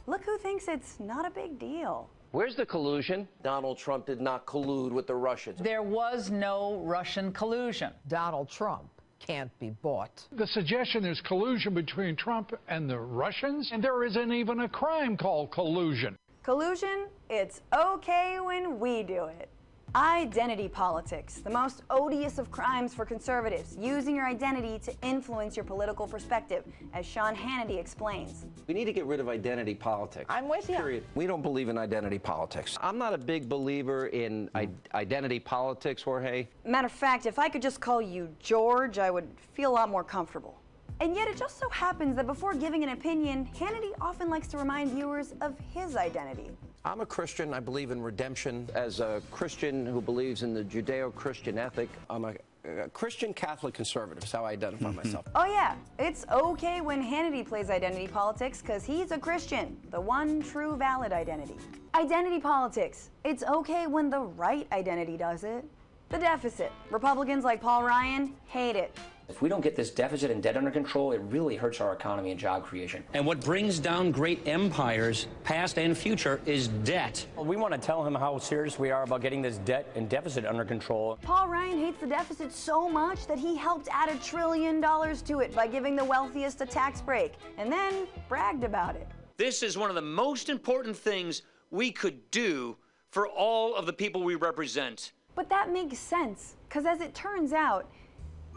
[0.06, 2.10] Look who thinks it's not a big deal.
[2.32, 3.26] Where's the collusion?
[3.42, 5.60] Donald Trump did not collude with the Russians.
[5.62, 7.94] There was no Russian collusion.
[8.10, 8.90] Donald Trump
[9.26, 10.24] can't be bought.
[10.32, 15.18] The suggestion there's collusion between Trump and the Russians, and there isn't even a crime
[15.18, 16.18] called collusion.
[16.44, 19.50] Collusion, it's okay when we do it.
[19.96, 25.64] Identity politics, the most odious of crimes for conservatives, using your identity to influence your
[25.64, 26.64] political perspective,
[26.94, 28.46] as Sean Hannity explains.
[28.68, 30.28] We need to get rid of identity politics.
[30.30, 30.76] I'm with you.
[30.76, 31.04] Period.
[31.16, 32.78] We don't believe in identity politics.
[32.82, 36.48] I'm not a big believer in I- identity politics, Jorge.
[36.66, 39.90] Matter of fact, if I could just call you George, I would feel a lot
[39.90, 40.59] more comfortable.
[41.02, 44.58] And yet, it just so happens that before giving an opinion, Hannity often likes to
[44.58, 46.50] remind viewers of his identity.
[46.84, 47.54] I'm a Christian.
[47.54, 48.68] I believe in redemption.
[48.74, 52.34] As a Christian who believes in the Judeo Christian ethic, I'm a,
[52.66, 54.98] a Christian Catholic conservative, is how I identify mm-hmm.
[54.98, 55.26] myself.
[55.36, 60.42] Oh, yeah, it's okay when Hannity plays identity politics because he's a Christian, the one
[60.42, 61.56] true valid identity.
[61.96, 63.10] Identity politics.
[63.24, 65.64] It's okay when the right identity does it.
[66.10, 66.74] The deficit.
[66.92, 68.98] Republicans like Paul Ryan hate it.
[69.30, 72.32] If we don't get this deficit and debt under control, it really hurts our economy
[72.32, 73.04] and job creation.
[73.14, 77.26] And what brings down great empires, past and future, is debt.
[77.36, 80.10] Well, we want to tell him how serious we are about getting this debt and
[80.10, 81.20] deficit under control.
[81.22, 85.42] Paul Ryan hates the deficit so much that he helped add a trillion dollars to
[85.42, 89.08] it by giving the wealthiest a tax break and then bragged about it.
[89.38, 92.76] This is one of the most important things we could do
[93.12, 95.12] for all of the people we represent.
[95.36, 97.90] But that makes sense, because as it turns out,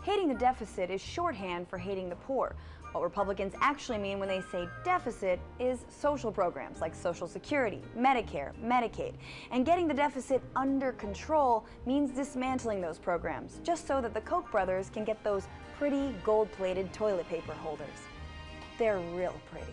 [0.03, 2.55] hating the deficit is shorthand for hating the poor.
[2.93, 8.53] What Republicans actually mean when they say deficit is social programs like Social Security, Medicare,
[8.63, 9.15] Medicaid.
[9.51, 14.51] And getting the deficit under control means dismantling those programs, just so that the Koch
[14.51, 15.49] brothers can get those
[15.79, 17.89] pretty gold plated toilet paper holders.
[18.79, 19.73] They're real pretty.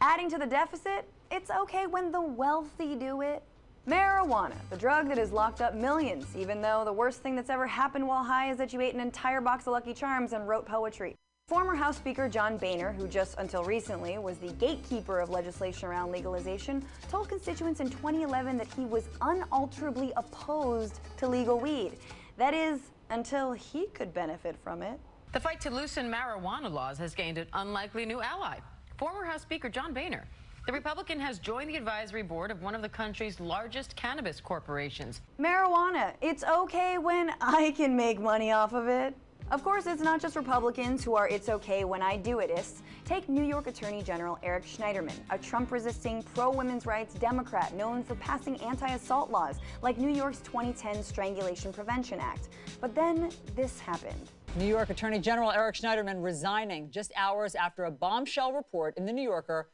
[0.00, 3.42] Adding to the deficit, it's okay when the wealthy do it.
[3.90, 7.66] Marijuana, the drug that has locked up millions, even though the worst thing that's ever
[7.66, 10.64] happened while high is that you ate an entire box of Lucky Charms and wrote
[10.64, 11.16] poetry.
[11.48, 16.12] Former House Speaker John Boehner, who just until recently was the gatekeeper of legislation around
[16.12, 21.94] legalization, told constituents in 2011 that he was unalterably opposed to legal weed.
[22.36, 25.00] That is, until he could benefit from it.
[25.32, 28.58] The fight to loosen marijuana laws has gained an unlikely new ally
[29.00, 30.26] former House Speaker John Boehner.
[30.66, 35.22] The Republican has joined the advisory board of one of the country's largest cannabis corporations.
[35.40, 39.14] Marijuana, it's okay when I can make money off of it.
[39.50, 42.82] Of course, it's not just Republicans who are it's okay when I do itists.
[43.04, 48.04] Take New York Attorney General Eric Schneiderman, a Trump resisting pro women's rights Democrat known
[48.04, 52.50] for passing anti assault laws like New York's 2010 Strangulation Prevention Act.
[52.80, 54.30] But then this happened.
[54.56, 59.12] New York Attorney General Eric Schneiderman resigning just hours after a bombshell report in The
[59.12, 59.68] New Yorker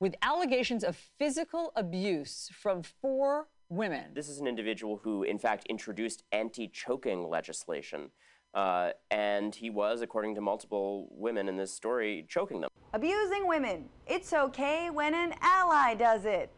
[0.00, 4.14] with allegations of physical abuse from four women.
[4.14, 8.10] This is an individual who, in fact, introduced anti choking legislation.
[8.54, 12.70] Uh, and he was, according to multiple women in this story, choking them.
[12.94, 13.88] Abusing women.
[14.06, 16.50] It's okay when an ally does it.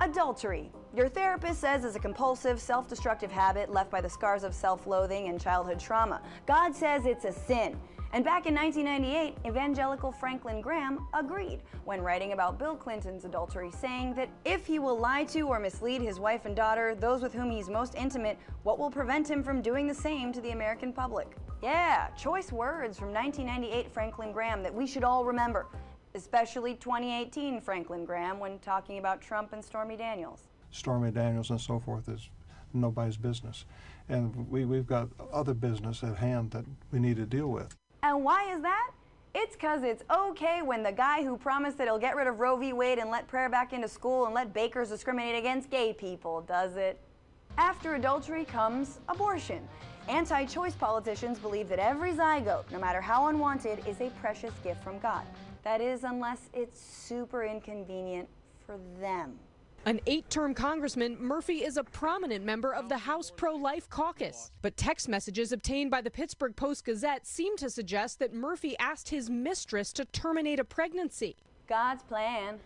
[0.00, 0.70] Adultery.
[0.94, 4.86] Your therapist says is a compulsive, self destructive habit left by the scars of self
[4.86, 6.22] loathing and childhood trauma.
[6.46, 7.76] God says it's a sin.
[8.12, 14.14] And back in 1998, evangelical Franklin Graham agreed when writing about Bill Clinton's adultery, saying
[14.14, 17.50] that if he will lie to or mislead his wife and daughter, those with whom
[17.50, 21.36] he's most intimate, what will prevent him from doing the same to the American public?
[21.62, 25.66] Yeah, choice words from 1998 Franklin Graham that we should all remember
[26.14, 30.48] especially 2018 Franklin Graham when talking about Trump and Stormy Daniels.
[30.70, 32.28] Stormy Daniels and so forth is
[32.72, 33.64] nobody's business.
[34.08, 37.77] And we, we've got other business at hand that we need to deal with.
[38.02, 38.90] And why is that?
[39.34, 42.56] It's because it's okay when the guy who promised that he'll get rid of Roe
[42.56, 42.72] v.
[42.72, 46.76] Wade and let prayer back into school and let bakers discriminate against gay people does
[46.76, 46.98] it.
[47.56, 49.66] After adultery comes abortion.
[50.08, 54.82] Anti choice politicians believe that every zygote, no matter how unwanted, is a precious gift
[54.82, 55.24] from God.
[55.64, 58.28] That is, unless it's super inconvenient
[58.64, 59.38] for them.
[59.88, 64.50] An eight term congressman, Murphy is a prominent member of the House pro life caucus.
[64.60, 69.08] But text messages obtained by the Pittsburgh Post Gazette seem to suggest that Murphy asked
[69.08, 71.36] his mistress to terminate a pregnancy.
[71.66, 72.58] God's plan.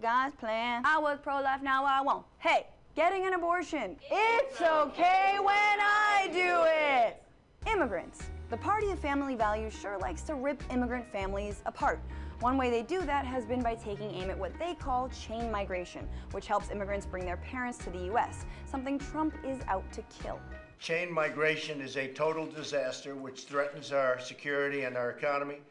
[0.00, 0.80] God's plan.
[0.86, 2.24] I was pro life, now I won't.
[2.38, 3.98] Hey, getting an abortion.
[4.10, 7.22] It's okay when I do it.
[7.70, 8.22] Immigrants.
[8.48, 12.00] The party of family values sure likes to rip immigrant families apart.
[12.44, 15.50] One way they do that has been by taking aim at what they call chain
[15.50, 20.02] migration, which helps immigrants bring their parents to the U.S., something Trump is out to
[20.22, 20.38] kill.
[20.78, 25.62] Chain migration is a total disaster which threatens our security and our economy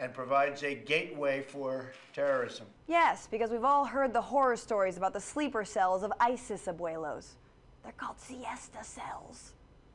[0.00, 2.66] and provides a gateway for terrorism.
[2.88, 7.34] Yes, because we've all heard the horror stories about the sleeper cells of ISIS abuelos.
[7.84, 9.52] They're called siesta cells.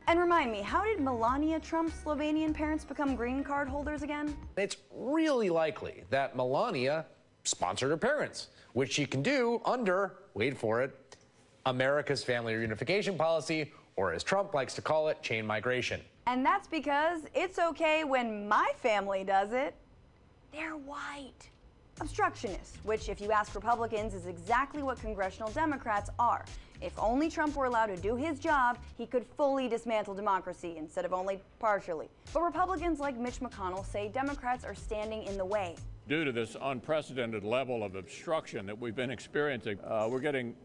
[0.08, 4.36] And remind me, how did Melania Trump's Slovenian parents become green card holders again?
[4.58, 7.06] It's really likely that Melania
[7.43, 11.16] sponsored her parents, which she can do under, wait for it,
[11.66, 16.02] America's family reunification policy, or as Trump likes to call it, chain migration.
[16.28, 19.76] And that's because it's okay when my family does it.
[20.52, 21.49] They're white.
[21.99, 26.45] Obstructionists, which, if you ask Republicans, is exactly what congressional Democrats are.
[26.81, 31.05] If only Trump were allowed to do his job, he could fully dismantle democracy instead
[31.05, 32.09] of only partially.
[32.33, 35.75] But Republicans like Mitch McConnell say Democrats are standing in the way.
[36.07, 40.55] Due to this unprecedented level of obstruction that we've been experiencing, uh, we're getting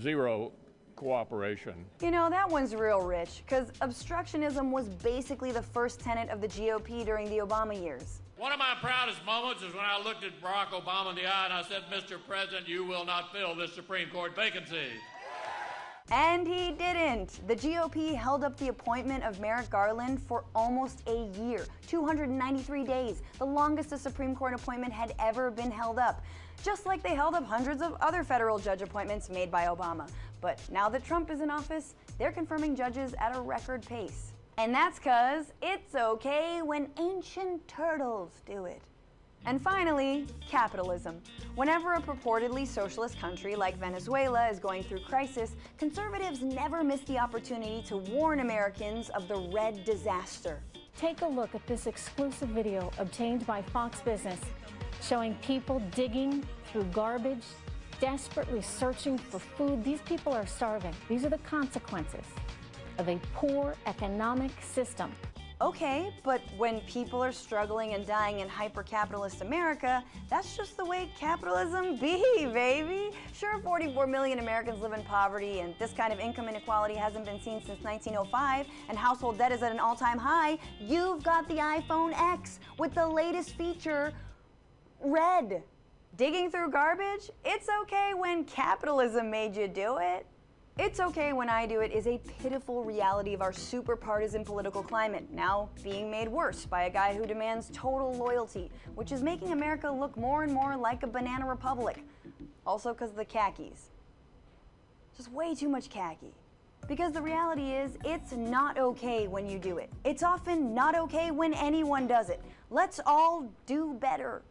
[0.00, 0.52] zero
[0.96, 1.84] cooperation.
[2.00, 6.48] You know, that one's real rich, because obstructionism was basically the first tenet of the
[6.48, 8.22] GOP during the Obama years.
[8.38, 11.46] One of my proudest moments is when I looked at Barack Obama in the eye
[11.46, 12.20] and I said, Mr.
[12.24, 14.92] President, you will not fill this Supreme Court vacancy.
[16.12, 17.40] And he didn't.
[17.48, 23.22] The GOP held up the appointment of Merrick Garland for almost a year 293 days,
[23.40, 26.22] the longest a Supreme Court appointment had ever been held up.
[26.62, 30.08] Just like they held up hundreds of other federal judge appointments made by Obama.
[30.40, 34.32] But now that Trump is in office, they're confirming judges at a record pace.
[34.58, 38.82] And that's because it's okay when ancient turtles do it.
[39.46, 41.22] And finally, capitalism.
[41.54, 47.20] Whenever a purportedly socialist country like Venezuela is going through crisis, conservatives never miss the
[47.20, 50.60] opportunity to warn Americans of the red disaster.
[50.96, 54.40] Take a look at this exclusive video obtained by Fox Business
[55.00, 57.44] showing people digging through garbage,
[58.00, 59.84] desperately searching for food.
[59.84, 60.94] These people are starving.
[61.08, 62.24] These are the consequences
[62.98, 65.12] of a poor economic system.
[65.60, 71.10] Okay, but when people are struggling and dying in hyper-capitalist America, that's just the way
[71.18, 73.10] capitalism be, baby.
[73.32, 77.40] Sure, 44 million Americans live in poverty, and this kind of income inequality hasn't been
[77.40, 80.58] seen since 1905, and household debt is at an all-time high.
[80.80, 84.12] You've got the iPhone X with the latest feature,
[85.00, 85.64] Red.
[86.16, 87.30] Digging through garbage?
[87.44, 90.24] It's okay when capitalism made you do it.
[90.80, 94.80] It's okay when I do it is a pitiful reality of our super partisan political
[94.80, 99.50] climate, now being made worse by a guy who demands total loyalty, which is making
[99.50, 102.04] America look more and more like a banana republic.
[102.64, 103.90] Also because of the khakis.
[105.16, 106.32] Just way too much khaki.
[106.86, 109.90] Because the reality is, it's not okay when you do it.
[110.04, 112.40] It's often not okay when anyone does it.
[112.70, 114.42] Let's all do better.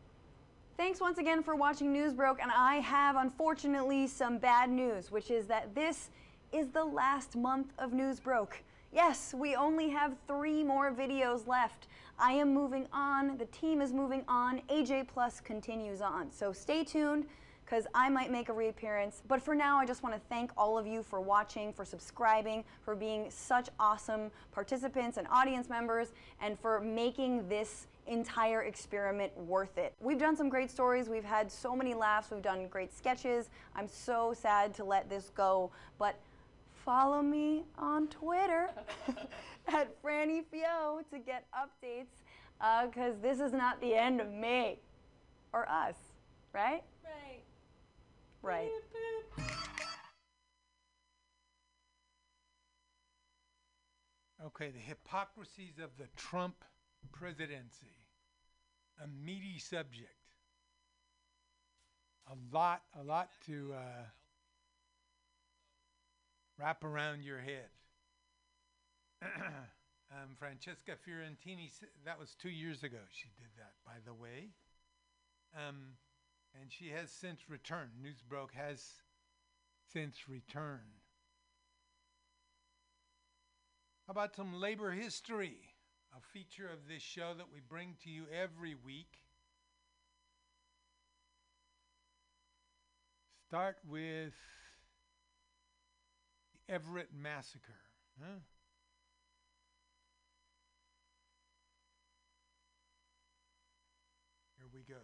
[0.77, 5.47] Thanks once again for watching Newsbroke, and I have unfortunately some bad news, which is
[5.47, 6.11] that this
[6.53, 8.61] is the last month of Newsbroke.
[8.93, 11.87] Yes, we only have three more videos left.
[12.19, 16.31] I am moving on, the team is moving on, AJ Plus continues on.
[16.31, 17.25] So stay tuned
[17.65, 19.23] because I might make a reappearance.
[19.27, 22.63] But for now, I just want to thank all of you for watching, for subscribing,
[22.85, 29.77] for being such awesome participants and audience members, and for making this entire experiment worth
[29.77, 29.93] it.
[29.99, 31.09] We've done some great stories.
[31.09, 32.31] We've had so many laughs.
[32.31, 33.49] We've done great sketches.
[33.75, 36.19] I'm so sad to let this go, but
[36.73, 38.69] follow me on Twitter
[39.67, 42.23] at Franny Fio to get updates
[42.85, 44.79] because uh, this is not the end of me
[45.53, 45.95] or us,
[46.53, 46.83] right?
[47.03, 47.43] Right.
[48.41, 48.69] Right.
[54.45, 56.63] Okay, the hypocrisies of the Trump
[57.11, 57.95] presidency.
[59.03, 60.11] A meaty subject.
[62.29, 64.03] A lot, a lot to uh,
[66.59, 67.69] wrap around your head.
[69.23, 71.71] um, Francesca Fiorentini,
[72.05, 74.49] that was two years ago she did that, by the way.
[75.55, 75.93] Um,
[76.59, 77.91] and she has since returned.
[78.01, 78.83] Newsbroke has
[79.93, 80.81] since returned.
[84.07, 85.57] How about some labor history?
[86.17, 89.19] A feature of this show that we bring to you every week.
[93.47, 94.33] Start with
[96.53, 97.75] the Everett Massacre.
[98.19, 98.39] Huh?
[104.57, 105.01] Here we go.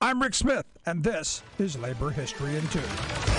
[0.00, 2.80] I'm Rick Smith, and this is Labor History in Two.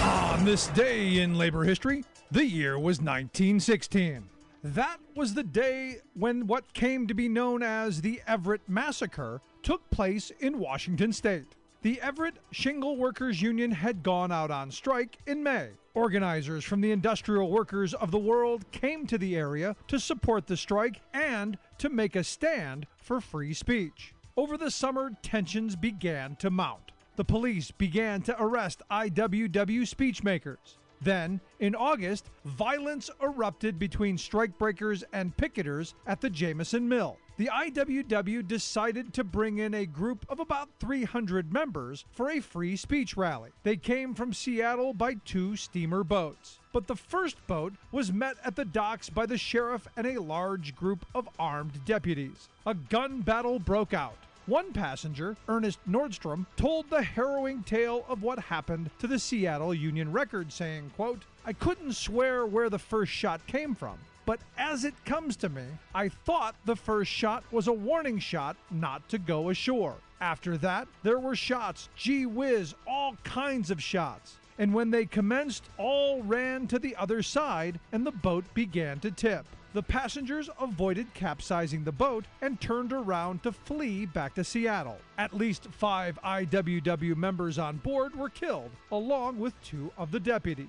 [0.03, 4.29] On this day in labor history, the year was 1916.
[4.63, 9.89] That was the day when what came to be known as the Everett Massacre took
[9.89, 11.55] place in Washington state.
[11.81, 15.69] The Everett Shingle Workers Union had gone out on strike in May.
[15.93, 20.57] Organizers from the industrial workers of the world came to the area to support the
[20.57, 24.15] strike and to make a stand for free speech.
[24.37, 26.93] Over the summer, tensions began to mount.
[27.17, 30.77] The police began to arrest IWW speechmakers.
[31.03, 37.17] Then, in August, violence erupted between strikebreakers and picketers at the Jamison Mill.
[37.35, 42.75] The IWW decided to bring in a group of about 300 members for a free
[42.75, 43.49] speech rally.
[43.63, 46.59] They came from Seattle by two steamer boats.
[46.71, 50.75] But the first boat was met at the docks by the sheriff and a large
[50.75, 52.49] group of armed deputies.
[52.67, 54.17] A gun battle broke out.
[54.45, 60.11] One passenger, Ernest Nordstrom, told the harrowing tale of what happened to the Seattle Union
[60.11, 64.95] Record, saying, quote, I couldn't swear where the first shot came from, but as it
[65.05, 65.63] comes to me,
[65.95, 69.95] I thought the first shot was a warning shot not to go ashore.
[70.19, 74.35] After that, there were shots, gee whiz, all kinds of shots.
[74.59, 79.11] And when they commenced, all ran to the other side and the boat began to
[79.11, 79.45] tip.
[79.73, 84.99] The passengers avoided capsizing the boat and turned around to flee back to Seattle.
[85.17, 90.67] At least five IWW members on board were killed, along with two of the deputies.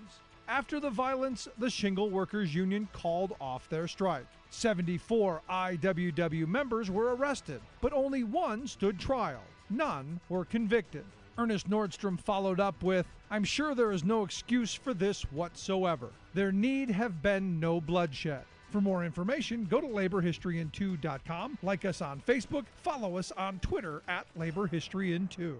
[0.49, 4.25] After the violence, the Shingle Workers Union called off their strike.
[4.49, 9.43] 74 IWW members were arrested, but only one stood trial.
[9.69, 11.05] None were convicted.
[11.37, 16.09] Ernest Nordstrom followed up with I'm sure there is no excuse for this whatsoever.
[16.33, 18.45] There need have been no bloodshed.
[18.75, 24.27] For more information, go to laborhistoryin2.com, like us on Facebook, follow us on Twitter at
[24.37, 25.55] laborhistoryin2.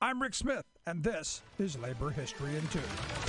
[0.00, 2.80] I'm Rick Smith, and this is Labor History in Two.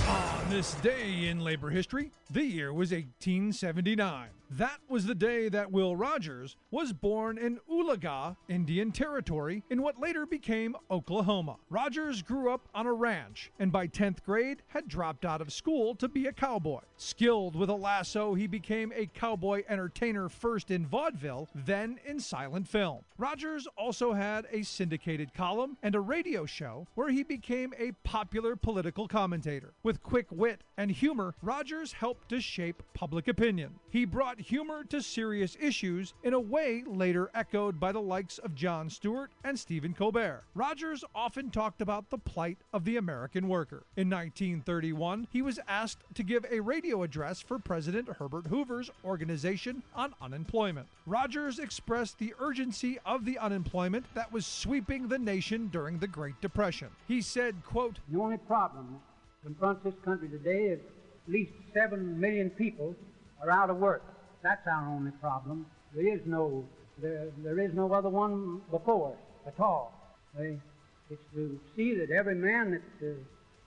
[0.08, 4.28] On this day in labor history, the year was 1879.
[4.48, 9.98] That was the day that Will Rogers was born in Oologah, Indian Territory, in what
[9.98, 11.56] later became Oklahoma.
[11.68, 15.96] Rogers grew up on a ranch and by 10th grade had dropped out of school
[15.96, 16.82] to be a cowboy.
[16.96, 22.68] Skilled with a lasso, he became a cowboy entertainer first in vaudeville, then in silent
[22.68, 23.00] film.
[23.18, 28.54] Rogers also had a syndicated column and a radio show where he became a popular
[28.54, 29.72] political commentator.
[29.82, 33.74] With quick wit and humor, Rogers helped to shape public opinion.
[33.90, 38.54] He brought humor to serious issues in a way later echoed by the likes of
[38.54, 40.44] Jon Stewart and Stephen Colbert.
[40.54, 43.84] Rogers often talked about the plight of the American worker.
[43.96, 49.82] In 1931, he was asked to give a radio address for President Herbert Hoover's Organization
[49.94, 50.88] on Unemployment.
[51.06, 56.40] Rogers expressed the urgency of the unemployment that was sweeping the nation during the Great
[56.40, 56.88] Depression.
[57.06, 59.00] He said, quote, The only problem
[59.46, 60.80] confronts this country today is
[61.26, 62.96] at least 7 million people
[63.40, 64.02] are out of work.
[64.42, 65.66] That's our only problem.
[65.94, 66.64] There is no,
[67.00, 69.16] there, there is no other one before
[69.46, 69.92] at all.
[70.36, 73.14] It's to see that every man that uh,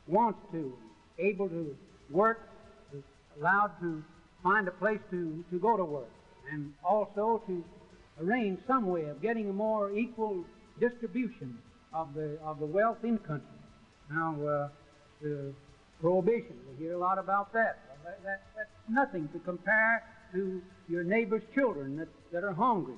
[0.07, 0.73] wants to,
[1.17, 1.73] able to
[2.11, 2.49] work,
[2.93, 3.03] is
[3.39, 4.03] allowed to
[4.43, 6.11] find a place to, to go to work,
[6.51, 7.63] and also to
[8.21, 10.43] arrange some way of getting a more equal
[10.81, 11.57] distribution
[11.93, 13.47] of the of the wealth in country.
[14.11, 14.67] Now, uh,
[15.21, 15.53] the
[15.99, 17.79] prohibition, we hear a lot about that.
[17.87, 18.41] Well, that, that.
[18.55, 20.03] That's nothing to compare
[20.33, 22.95] to your neighbor's children that, that are hungry.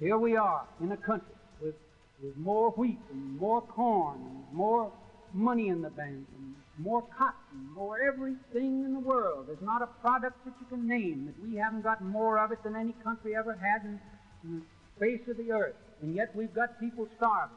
[0.00, 1.74] Here we are in a country with,
[2.22, 4.92] with more wheat and more corn and more
[5.32, 9.46] money in the bank and more cotton, more everything in the world.
[9.46, 12.62] There's not a product that you can name that we haven't got more of it
[12.62, 14.00] than any country ever had in,
[14.44, 15.76] in the face of the earth.
[16.02, 17.56] And yet we've got people starving.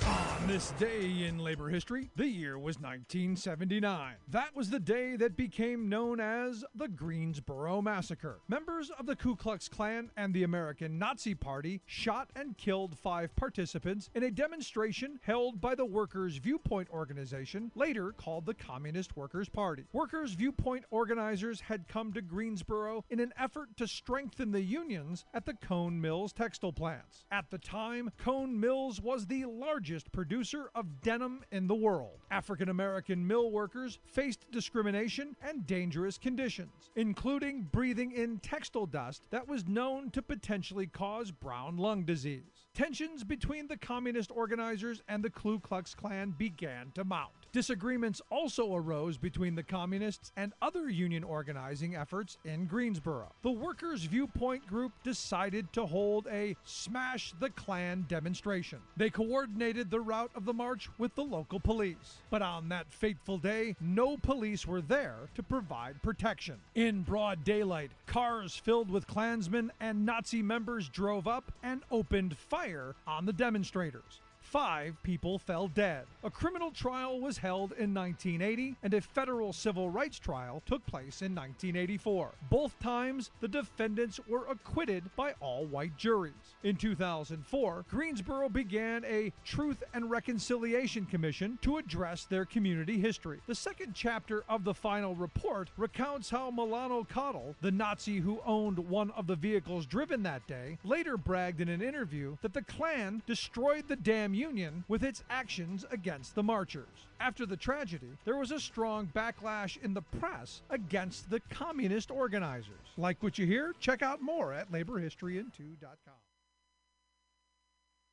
[0.41, 4.15] On this day in labor history, the year was 1979.
[4.27, 8.39] That was the day that became known as the Greensboro Massacre.
[8.47, 13.35] Members of the Ku Klux Klan and the American Nazi Party shot and killed five
[13.35, 19.47] participants in a demonstration held by the Workers' Viewpoint Organization, later called the Communist Workers'
[19.47, 19.85] Party.
[19.93, 25.45] Workers' Viewpoint organizers had come to Greensboro in an effort to strengthen the unions at
[25.45, 27.25] the Cone Mills textile plants.
[27.29, 30.30] At the time, Cone Mills was the largest producer
[30.75, 32.17] of denim in the world.
[32.31, 39.45] African American mill workers faced discrimination and dangerous conditions, including breathing in textile dust that
[39.45, 42.65] was known to potentially cause brown lung disease.
[42.73, 47.40] Tensions between the communist organizers and the Ku Klux Klan began to mount.
[47.53, 53.33] Disagreements also arose between the communists and other union organizing efforts in Greensboro.
[53.41, 58.79] The Workers' Viewpoint Group decided to hold a Smash the Klan demonstration.
[58.95, 62.19] They coordinated the route of the march with the local police.
[62.29, 66.55] But on that fateful day, no police were there to provide protection.
[66.75, 72.95] In broad daylight, cars filled with Klansmen and Nazi members drove up and opened fire
[73.05, 74.20] on the demonstrators.
[74.51, 76.03] Five people fell dead.
[76.25, 81.21] A criminal trial was held in 1980, and a federal civil rights trial took place
[81.21, 82.31] in 1984.
[82.49, 86.33] Both times, the defendants were acquitted by all white juries.
[86.63, 93.39] In 2004, Greensboro began a Truth and Reconciliation Commission to address their community history.
[93.47, 98.79] The second chapter of the final report recounts how Milano Caudle, the Nazi who owned
[98.79, 103.23] one of the vehicles driven that day, later bragged in an interview that the Klan
[103.25, 107.07] destroyed the damn Union with its actions against the marchers.
[107.19, 112.87] After the tragedy, there was a strong backlash in the press against the communist organizers.
[112.97, 113.73] Like what you hear?
[113.79, 116.21] Check out more at laborhistoryin2.com.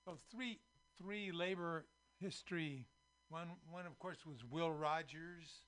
[0.04, 0.58] So three
[1.00, 1.86] three labor
[2.20, 2.86] history.
[3.30, 5.62] One one of course was Will Rogers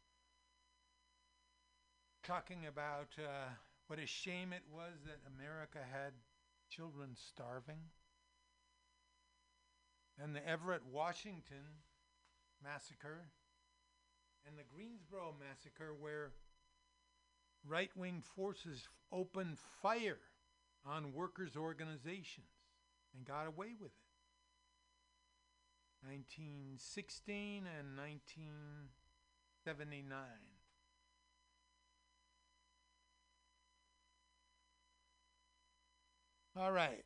[2.23, 3.49] talking about uh,
[3.87, 6.13] what a shame it was that America had
[6.69, 7.81] children starving.
[10.23, 11.65] And the Everett, Washington
[12.63, 13.31] massacre
[14.47, 16.33] and the Greensboro massacre, where
[17.67, 20.19] right wing forces opened fire
[20.85, 22.47] on workers' organizations
[23.15, 23.95] and got away with it.
[26.07, 30.19] 1916 and 1979.
[36.57, 37.05] All right.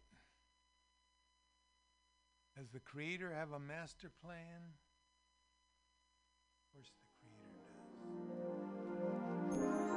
[2.57, 4.75] Does the Creator have a master plan?
[6.61, 7.51] Of course, the Creator
[9.51, 9.94] No,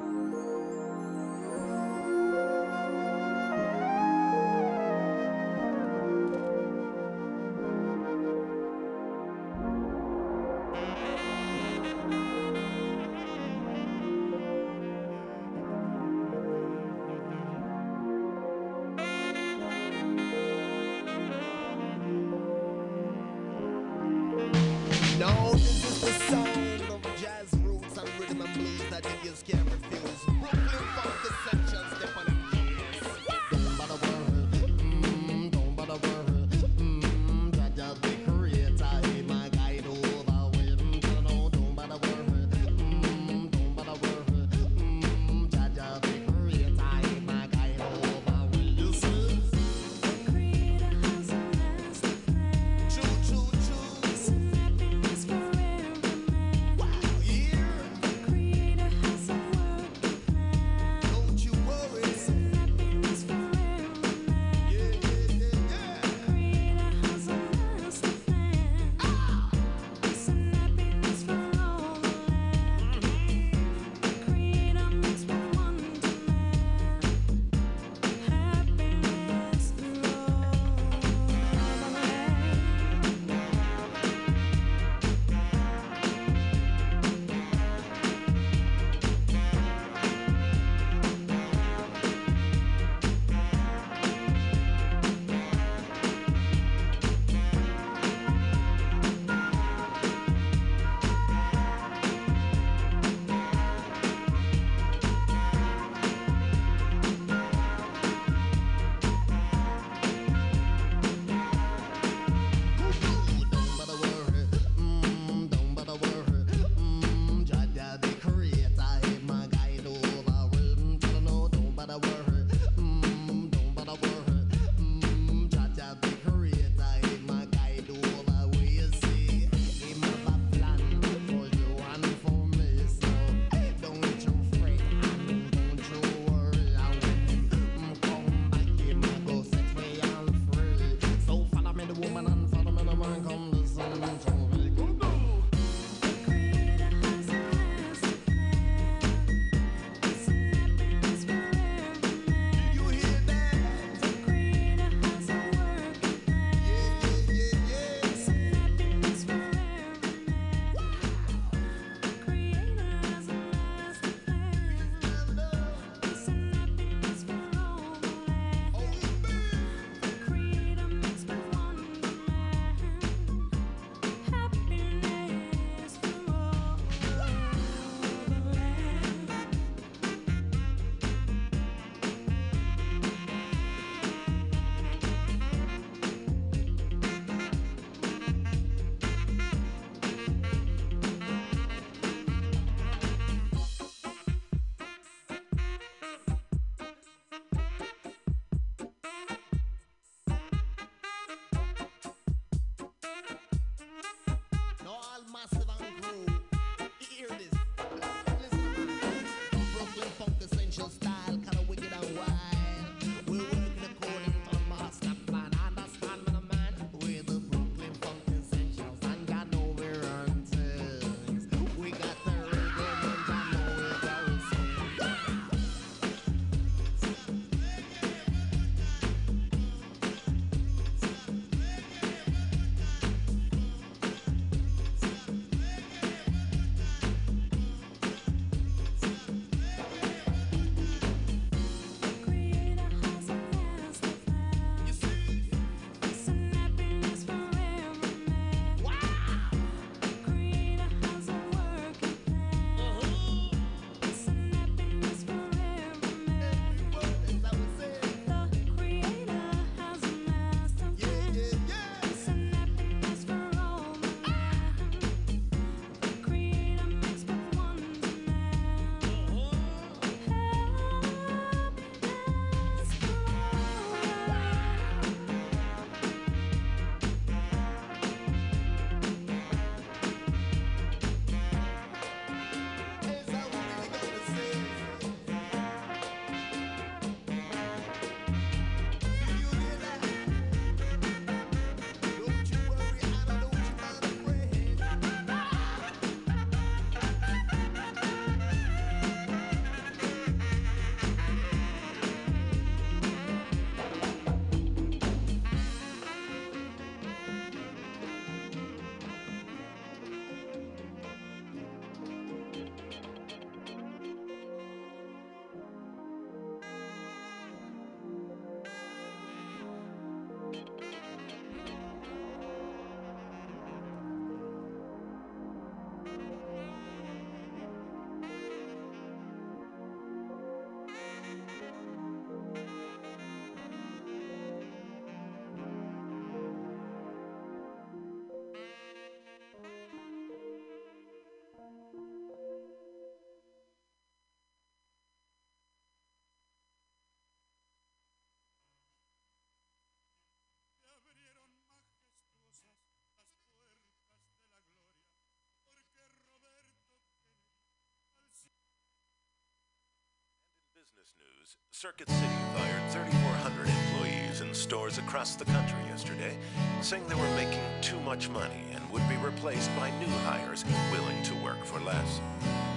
[361.79, 366.35] Circuit City fired 3,400 employees in stores across the country yesterday,
[366.81, 371.21] saying they were making too much money and would be replaced by new hires willing
[371.21, 372.19] to work for less.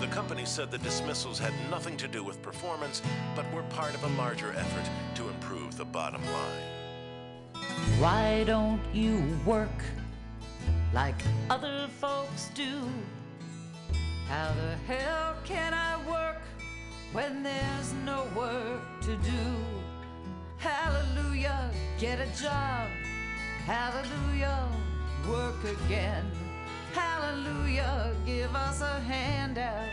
[0.01, 3.01] The company said the dismissals had nothing to do with performance,
[3.35, 7.65] but were part of a larger effort to improve the bottom line.
[7.98, 9.82] Why don't you work
[10.93, 12.82] like other folks do?
[14.28, 16.43] How the hell can I work
[17.12, 19.43] when there's no work to do?
[20.59, 22.89] Hallelujah, get a job.
[23.66, 24.69] Hallelujah,
[25.28, 26.31] work again.
[26.93, 29.91] Hallelujah, give us a handout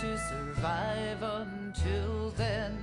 [0.00, 2.76] to survive until then.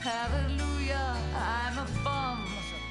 [0.00, 2.44] Hallelujah, I'm a bum.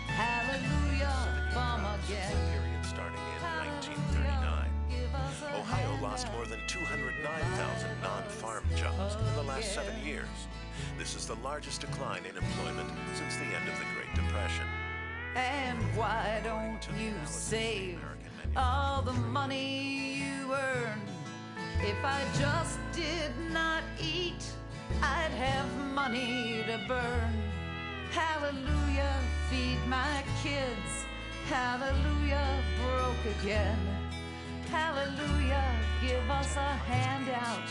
[0.08, 2.32] Hallelujah, bum again.
[2.52, 4.51] Period starting in 1939.
[5.56, 10.28] Ohio lost more than 209,000 non-farm jobs in the last seven years.
[10.98, 14.66] This is the largest decline in employment since the end of the Great Depression.
[15.36, 18.00] And why don't you save
[18.56, 21.02] all the money you earn?
[21.80, 24.46] If I just did not eat,
[25.02, 27.34] I'd have money to burn.
[28.12, 29.16] Hallelujah,
[29.50, 31.06] feed my kids.
[31.48, 34.01] Hallelujah, broke again.
[34.72, 35.68] Hallelujah,
[36.02, 37.68] give us a handout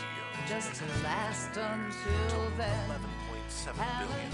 [0.47, 2.91] just to last until then.
[2.91, 4.31] $11.7 billion.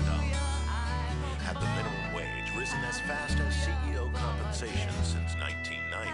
[1.47, 6.11] Had the minimum wage risen as fast as CEO compensation since 1990,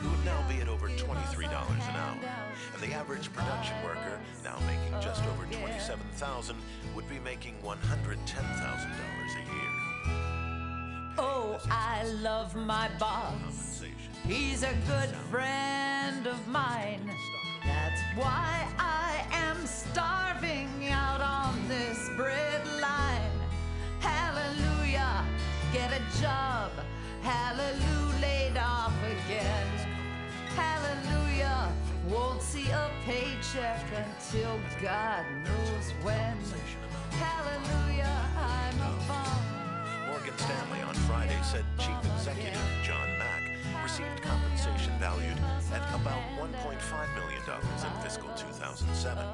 [0.00, 2.16] it would now be at over $23 an hour.
[2.72, 6.56] And the average production worker, now making just over 27,000,
[6.96, 9.72] would be making $110,000 a year.
[11.18, 13.82] Oh, I love my boss.
[14.26, 17.10] He's a good friend of mine.
[17.64, 23.38] That's why I am starving out on this bread line.
[24.00, 25.24] Hallelujah,
[25.72, 26.70] get a job.
[27.22, 29.66] Hallelujah, laid off again.
[30.56, 31.72] Hallelujah,
[32.08, 36.36] won't see a paycheck until God knows when.
[37.10, 39.50] Hallelujah, I'm a bum.
[40.08, 43.19] Morgan Stanley on Friday said Chief Executive John
[43.90, 45.36] received compensation valued
[45.72, 49.24] at about $1.5 million in fiscal 2007,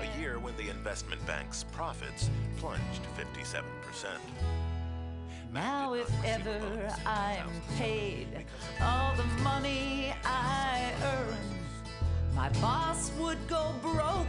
[0.00, 2.28] a year when the investment bank's profits
[2.58, 3.62] plunged 57%.
[5.50, 7.48] Now, if ever I'm
[7.78, 8.44] paid
[8.82, 14.26] all the money I earn, my boss would go broke,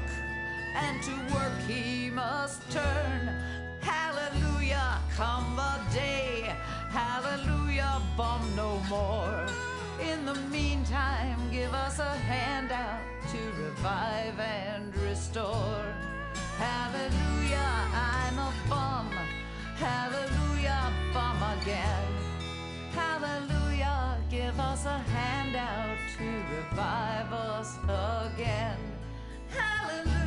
[0.76, 3.62] and to work he must turn.
[3.84, 6.55] Hallelujah, come the day.
[6.89, 9.45] Hallelujah, bum no more.
[10.01, 13.01] In the meantime, give us a handout
[13.31, 15.85] to revive and restore.
[16.57, 19.10] Hallelujah, I'm a bum.
[19.76, 22.07] Hallelujah, bum again.
[22.93, 27.77] Hallelujah, give us a handout to revive us
[28.34, 28.77] again.
[29.49, 30.23] Hallelujah,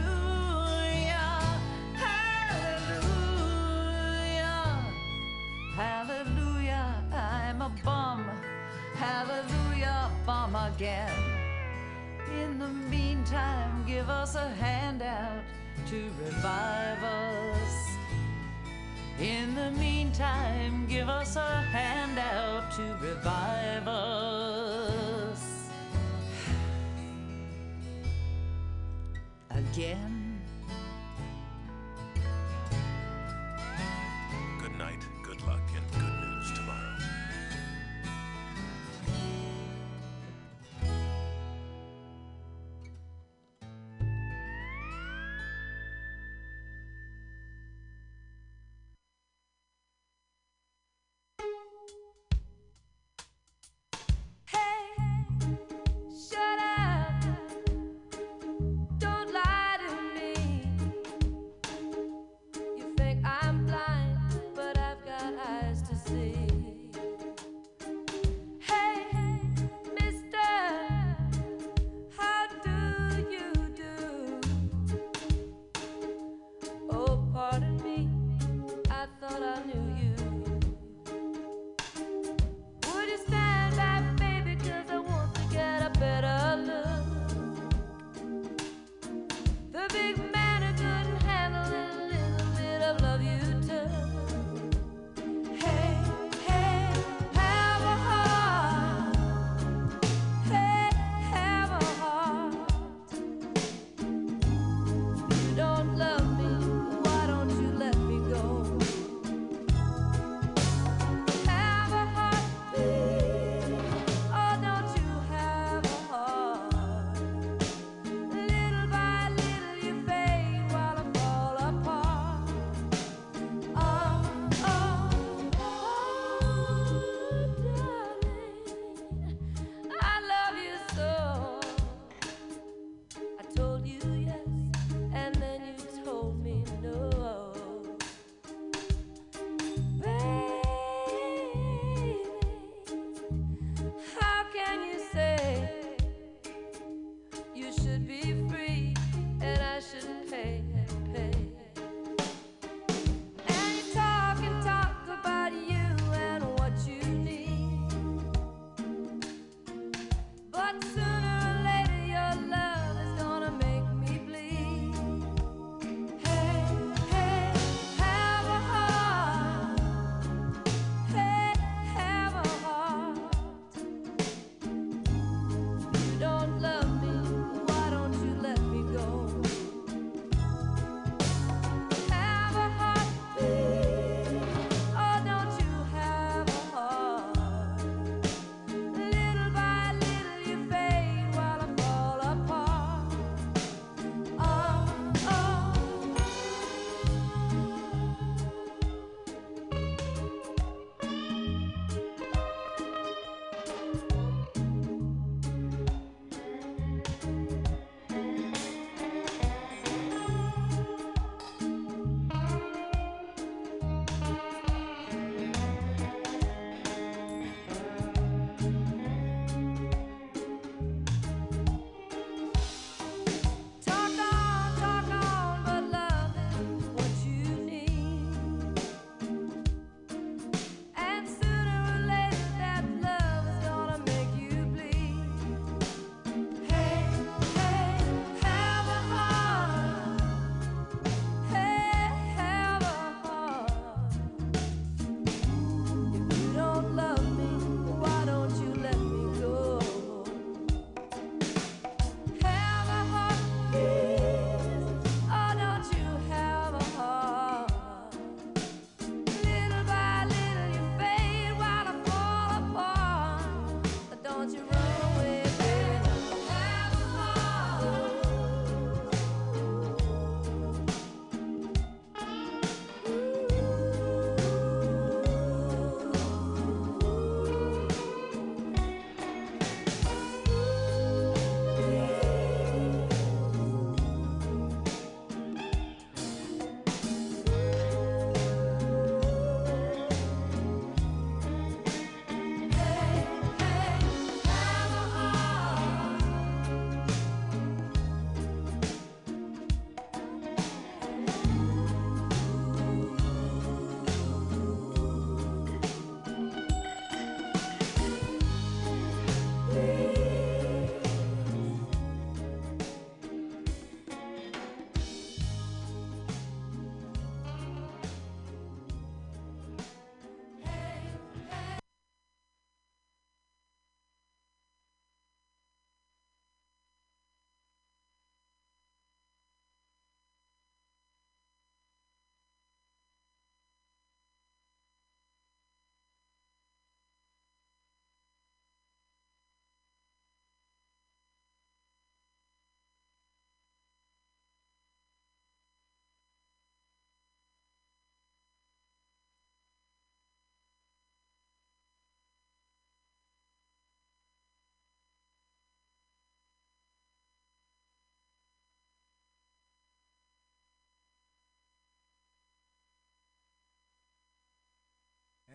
[5.77, 8.25] hallelujah, I'm a bum.
[8.95, 11.13] Hallelujah, bum again.
[12.35, 15.43] In the meantime, give us a handout
[15.89, 17.97] to revive us.
[19.21, 25.69] In the meantime, give us a handout to revive us.
[29.51, 30.26] Again.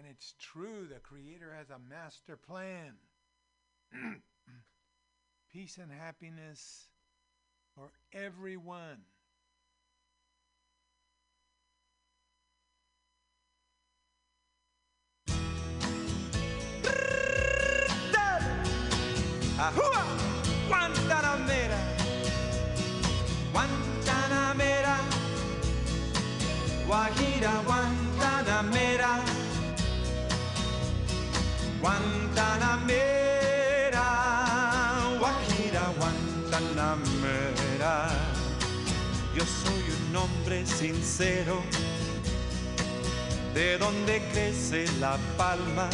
[0.01, 2.93] And it's true, the Creator has a master plan.
[5.53, 6.87] Peace and happiness
[7.75, 8.97] for everyone.
[19.59, 20.03] Ahua,
[20.67, 21.79] Guantanamera,
[23.53, 24.97] Guantanamera,
[26.87, 27.63] Guajira,
[31.81, 32.87] Guantanamera,
[35.19, 37.93] Guajira, Guantanamera.
[39.35, 41.61] Yo soy un hombre sincero,
[43.53, 45.89] de donde crece la palma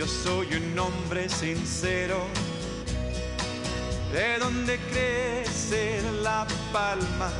[0.00, 2.26] yo soy un hombre sincero,
[4.10, 7.30] de donde crece la palma.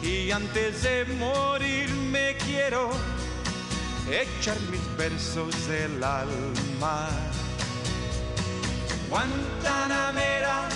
[0.00, 2.90] Y antes de morir me quiero
[4.10, 7.08] echar mis versos del alma.
[9.08, 10.68] Guantanamera,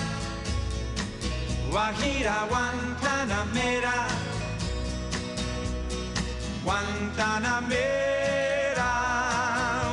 [1.70, 4.06] Guajira, Guantanamera,
[6.64, 8.90] Guantanamera,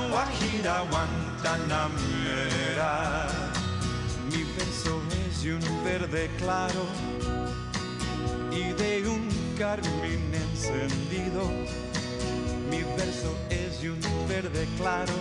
[0.10, 3.28] Guajira, Guantanamera.
[4.32, 6.86] Mi verso es de un verde claro
[8.52, 11.50] y de un carmín encendido.
[12.76, 15.14] Mi verso es de un verde claro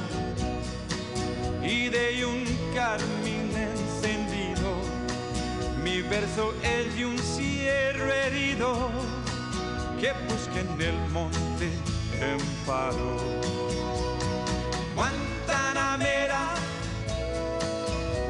[1.63, 2.45] y de un
[2.75, 4.75] carmín encendido.
[5.85, 8.91] Mi verso es de un cierro herido
[10.01, 11.71] que busca en el monte
[12.21, 13.21] amparo.
[14.97, 16.55] Guantanamera,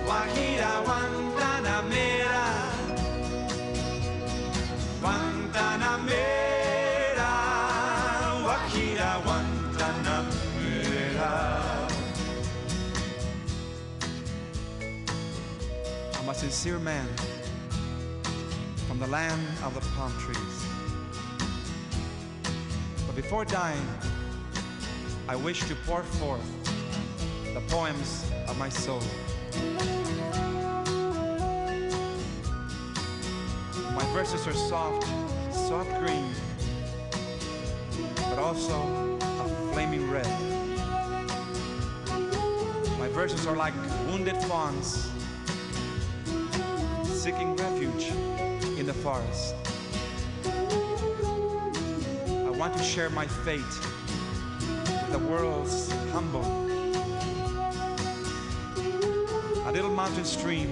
[0.05, 2.45] Guajira, Guantanamera,
[5.01, 6.54] Guantanamera,
[16.35, 17.07] a sincere man
[18.89, 20.67] from the land of the palm trees.
[23.07, 23.87] But before dying,
[25.29, 26.45] I wish to pour forth
[27.55, 29.03] the poems of my soul.
[33.95, 35.07] My verses are soft,
[35.53, 36.33] soft green,
[38.17, 38.83] but also
[39.21, 40.27] a flaming red.
[42.99, 43.75] My verses are like
[44.09, 45.14] wounded fawns
[47.25, 48.09] seeking refuge
[48.79, 49.55] in the forest.
[52.29, 56.45] I want to share my fate with the world's humble.
[59.67, 60.69] A little mountain stream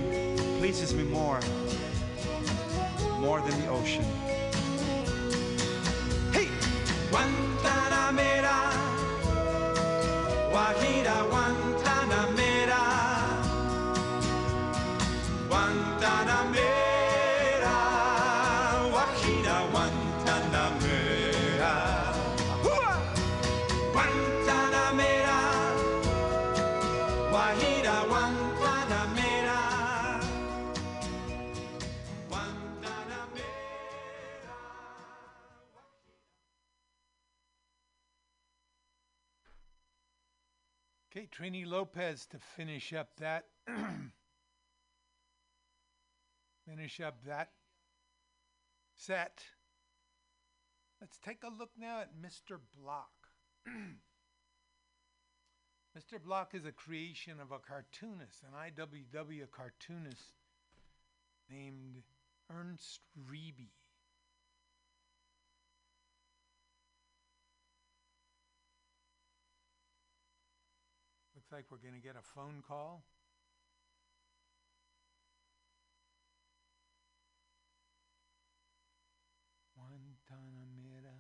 [0.58, 1.40] pleases me more,
[3.18, 4.04] more than the ocean.
[41.82, 43.46] Lopez to finish up that
[46.68, 47.48] finish up that
[48.94, 49.42] set.
[51.00, 52.60] Let's take a look now at Mr.
[52.80, 53.10] Block.
[55.98, 56.22] Mr.
[56.24, 60.34] Block is a creation of a cartoonist, an IWW cartoonist
[61.50, 62.04] named
[62.48, 63.70] Ernst Riebe.
[71.34, 73.04] Looks like we're going to get a phone call.
[79.76, 81.12] Guantanamera.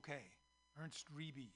[0.00, 0.22] Okay,
[0.82, 1.50] Ernst Riebe.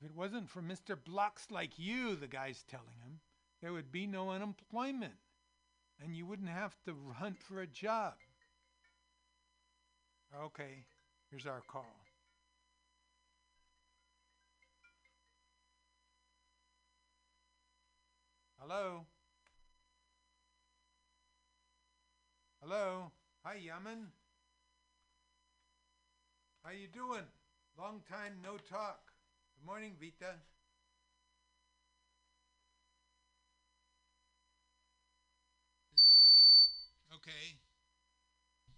[0.00, 0.96] If it wasn't for Mr.
[1.04, 3.20] Blocks like you, the guy's telling him,
[3.60, 5.14] there would be no unemployment
[6.02, 8.14] and you wouldn't have to hunt for a job.
[10.44, 10.82] Okay,
[11.30, 11.86] here's our call.
[18.58, 19.06] Hello?
[22.60, 23.12] Hello?
[23.44, 24.08] Hi, Yaman.
[26.64, 27.26] How you doing?
[27.76, 29.10] Long time no talk.
[29.58, 30.38] Good morning, Vita.
[36.22, 36.46] Ready?
[37.18, 37.58] Okay.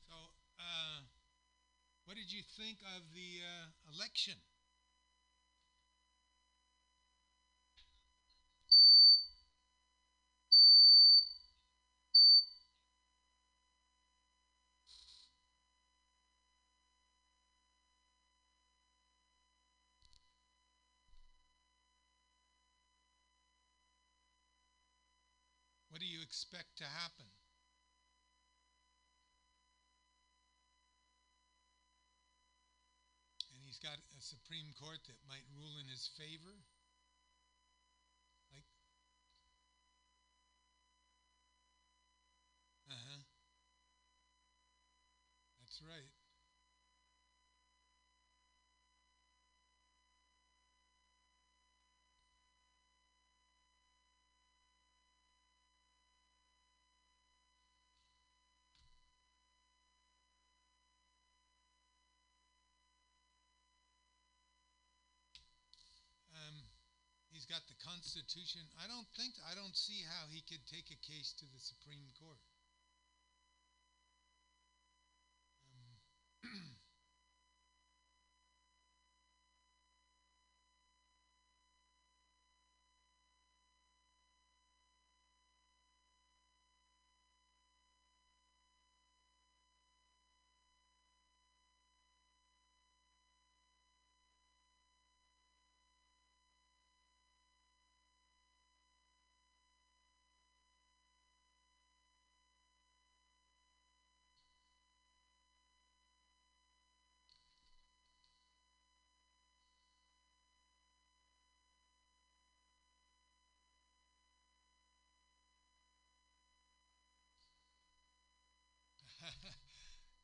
[0.08, 0.16] So,
[0.58, 1.04] uh,
[2.06, 4.40] what did you think of the uh, election?
[26.24, 27.26] Expect to happen?
[33.54, 36.60] And he's got a Supreme Court that might rule in his favor.
[38.52, 38.64] Like,
[42.88, 43.20] uh huh.
[45.60, 46.10] That's right.
[66.34, 66.62] Um,
[67.44, 68.62] he's got the Constitution.
[68.80, 72.08] I don't think, I don't see how he could take a case to the Supreme
[72.16, 72.40] Court.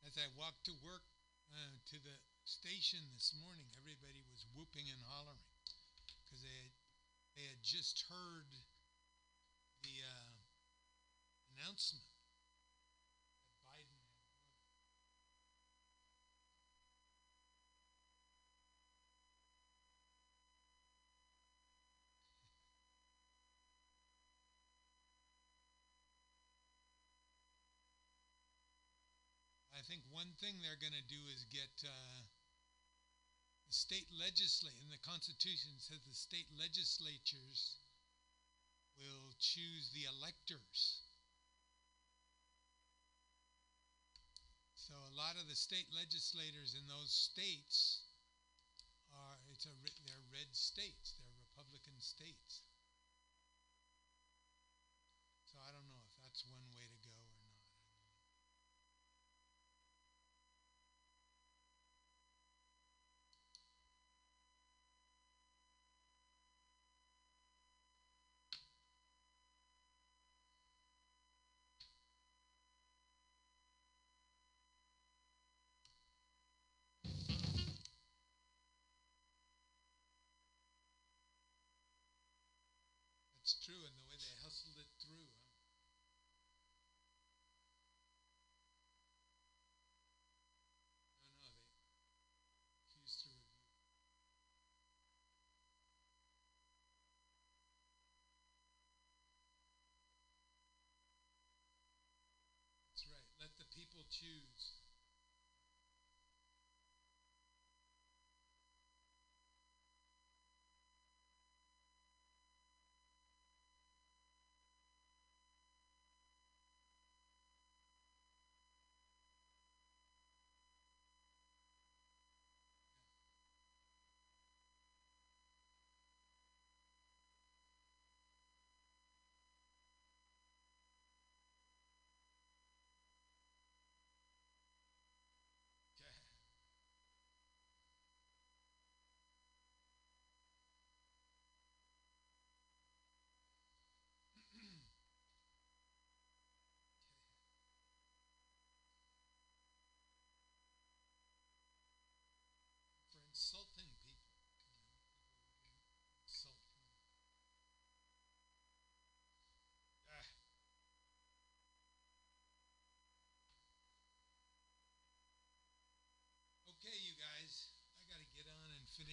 [0.11, 1.07] As I walked to work
[1.55, 5.47] uh, to the station this morning, everybody was whooping and hollering.
[6.03, 6.75] Because they had,
[7.31, 8.51] they had just heard
[9.79, 10.35] the uh,
[11.55, 12.03] announcement
[29.91, 32.23] think one thing they're going to do is get uh,
[33.67, 37.75] state legislature, and the Constitution says the state legislatures
[38.95, 41.03] will choose the electors.
[44.79, 48.07] So a lot of the state legislators in those states
[49.11, 49.75] are it's a
[50.07, 52.63] they're red states, they're Republican states.
[55.51, 57.51] So I don't know if that's one way to go or not.
[83.51, 85.27] That's true, and the way they hustled it through.
[91.43, 91.59] Huh?
[104.21, 104.50] No,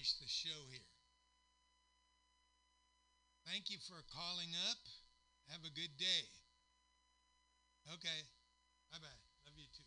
[0.09, 0.81] finish the show here.
[3.45, 4.79] Thank you for calling up.
[5.49, 6.25] Have a good day.
[7.93, 8.21] Okay.
[8.93, 9.21] Bye bye.
[9.45, 9.85] Love you too.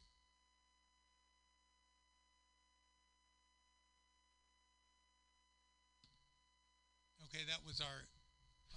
[7.30, 8.02] Okay, that was our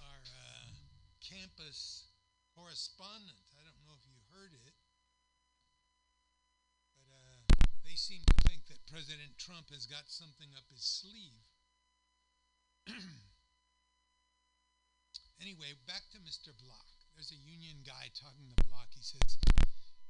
[0.01, 0.65] our uh,
[1.21, 2.05] campus
[2.55, 3.37] correspondent.
[3.53, 4.73] I don't know if you heard it,
[6.95, 11.45] but uh, they seem to think that President Trump has got something up his sleeve.
[15.45, 16.49] anyway, back to Mr.
[16.57, 16.89] Block.
[17.13, 18.89] There's a union guy talking to Block.
[18.91, 19.37] He says,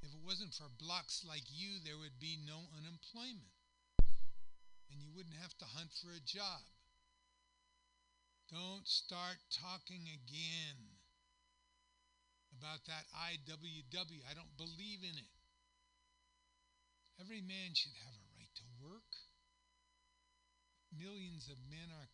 [0.01, 3.53] if it wasn't for blocks like you, there would be no unemployment.
[4.89, 6.63] And you wouldn't have to hunt for a job.
[8.47, 10.79] Don't start talking again
[12.55, 14.23] about that IWW.
[14.29, 15.34] I don't believe in it.
[17.19, 19.09] Every man should have a right to work.
[20.91, 22.11] Millions of men are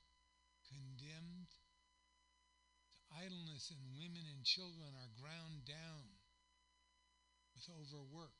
[0.70, 1.62] condemned to
[3.12, 6.06] idleness, and women and children are ground down
[7.54, 8.38] with overwork.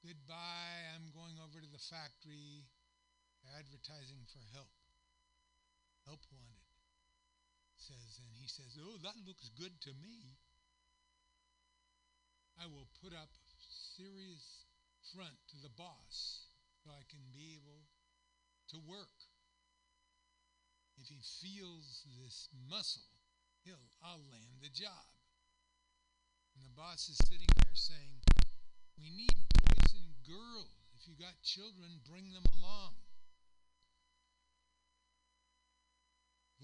[0.00, 2.66] Goodbye, I'm going over to the factory
[3.58, 4.72] advertising for help.
[6.06, 6.66] Help wanted
[7.86, 10.34] says, and he says, Oh, that looks good to me.
[12.58, 13.30] I will put up
[13.94, 14.65] serious
[15.14, 16.46] front to the boss
[16.82, 17.86] so I can be able
[18.70, 19.26] to work.
[20.98, 23.10] If he feels this muscle,
[23.64, 25.06] he'll I'll land the job.
[26.56, 28.24] And the boss is sitting there saying,
[28.96, 30.72] We need boys and girls.
[30.96, 32.96] If you got children, bring them along.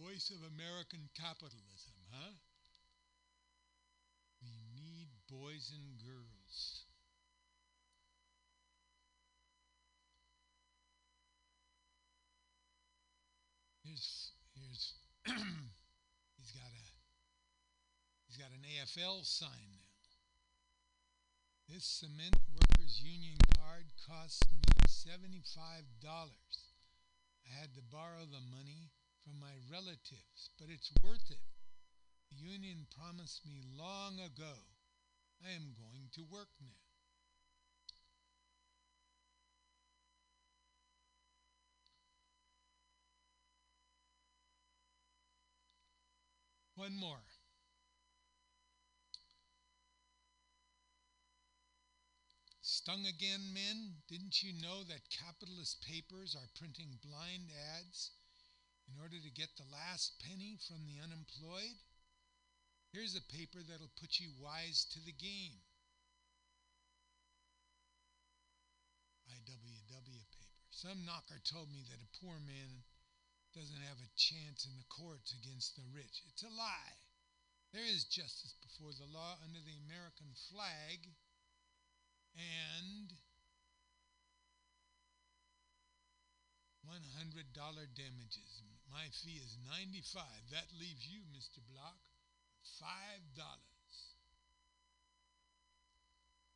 [0.00, 2.32] Voice of American capitalism, huh?
[4.40, 6.88] We need boys and girls.
[13.82, 14.94] Here's here's
[15.26, 16.84] he's got a
[18.26, 19.90] he's got an AFL sign now.
[21.68, 26.70] This cement workers union card cost me seventy-five dollars.
[27.42, 28.90] I had to borrow the money
[29.24, 31.42] from my relatives, but it's worth it.
[32.30, 34.62] The union promised me long ago
[35.42, 36.81] I am going to work now.
[46.82, 47.22] One more.
[52.60, 54.02] Stung again, men?
[54.10, 58.10] Didn't you know that capitalist papers are printing blind ads
[58.90, 61.78] in order to get the last penny from the unemployed?
[62.90, 65.62] Here's a paper that'll put you wise to the game.
[69.30, 70.58] IWW paper.
[70.72, 72.82] Some knocker told me that a poor man
[73.52, 76.24] doesn't have a chance in the courts against the rich.
[76.28, 76.96] It's a lie.
[77.72, 81.00] There is justice before the law under the American flag
[82.36, 83.12] and
[86.84, 87.48] $100
[87.96, 88.50] damages.
[88.92, 90.24] My fee is 95.
[90.52, 91.64] That leaves you, Mr.
[91.64, 91.96] Block,
[92.76, 92.84] $5.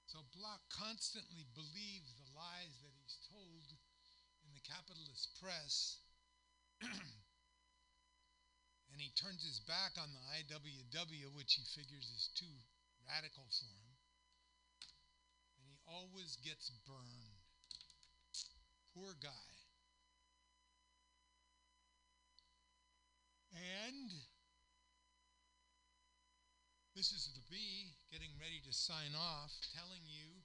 [0.06, 3.72] So Block constantly believes the lies that he's told
[4.44, 6.04] in the capitalist press.
[8.92, 12.52] and he turns his back on the IWW, which he figures is too
[13.08, 13.96] radical for him.
[15.56, 17.36] And he always gets burned.
[18.94, 19.56] Poor guy.
[23.56, 24.12] And
[26.96, 27.56] this is the B
[28.12, 30.44] getting ready to sign off, telling you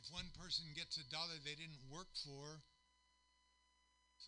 [0.00, 2.64] if one person gets a dollar they didn't work for,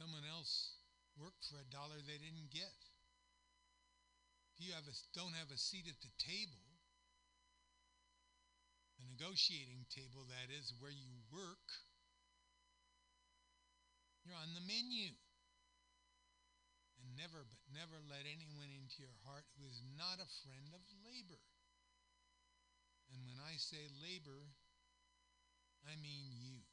[0.01, 0.81] someone else
[1.20, 2.72] worked for a dollar they didn't get.
[4.56, 6.64] If you have a, don't have a seat at the table,
[8.97, 11.68] the negotiating table, that is, where you work,
[14.24, 15.12] you're on the menu.
[17.05, 20.81] And never, but never let anyone into your heart who is not a friend of
[21.05, 21.44] labor.
[23.12, 24.48] And when I say labor,
[25.85, 26.70] I mean you.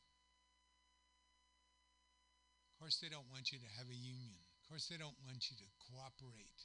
[2.77, 4.37] Of course, they don't want you to have a union.
[4.61, 6.61] Of course, they don't want you to cooperate.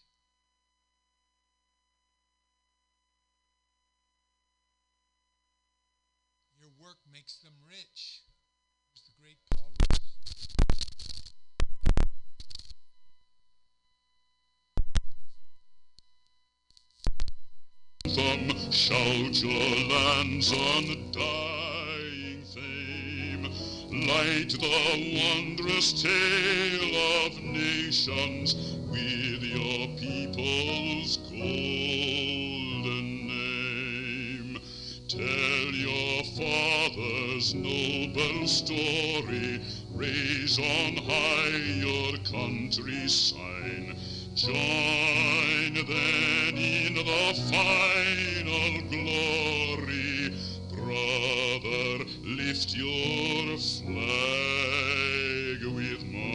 [6.60, 8.20] Your work makes them rich.
[8.92, 10.02] There's the great Paul Rose.
[18.18, 21.61] anthem, shout your lands on dying fame.
[24.08, 28.56] Light the wondrous tale of nations
[28.90, 34.58] with your people's golden name.
[35.06, 39.60] Tell your father's noble story,
[39.94, 43.96] raise on high your country's sign.
[44.34, 49.71] Join then in the final glory,
[52.52, 53.94] lift your flag
[55.74, 56.28] with mine.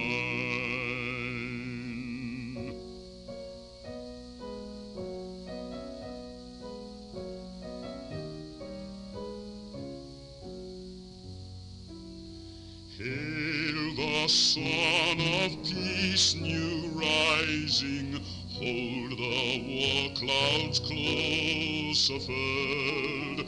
[12.98, 18.20] Hail the Son of Peace, new rising.
[18.54, 23.47] Hold the war clouds close furled.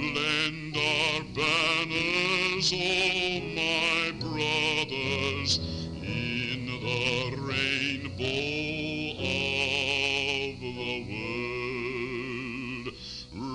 [0.00, 5.58] Blend our banners, oh my brothers,
[6.02, 8.24] in the rainbow
[9.20, 12.86] of the world.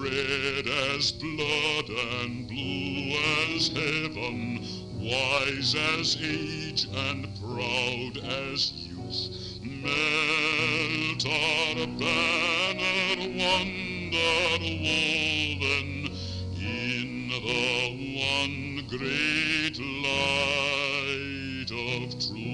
[0.04, 3.18] Red as blood and blue
[3.50, 4.62] as heaven,
[5.00, 9.32] wise as age and proud as youth.
[9.64, 15.95] Melt our banner wonder woven
[17.46, 17.52] the
[18.18, 22.46] one great light of truth.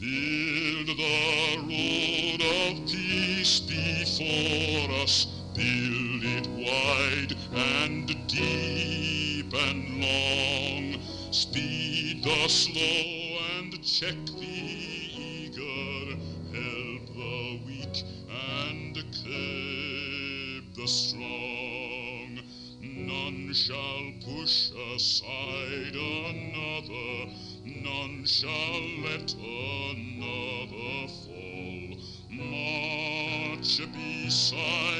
[0.00, 4.89] Build the road of peace before
[12.22, 16.16] the slow and check the eager.
[16.52, 22.40] Help the weak and curb the strong.
[22.82, 27.32] None shall push aside another,
[27.64, 31.96] none shall let another fall.
[32.30, 34.99] March beside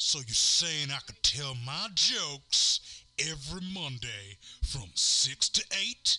[0.00, 6.18] So you're saying I could tell my jokes every Monday from 6 to 8?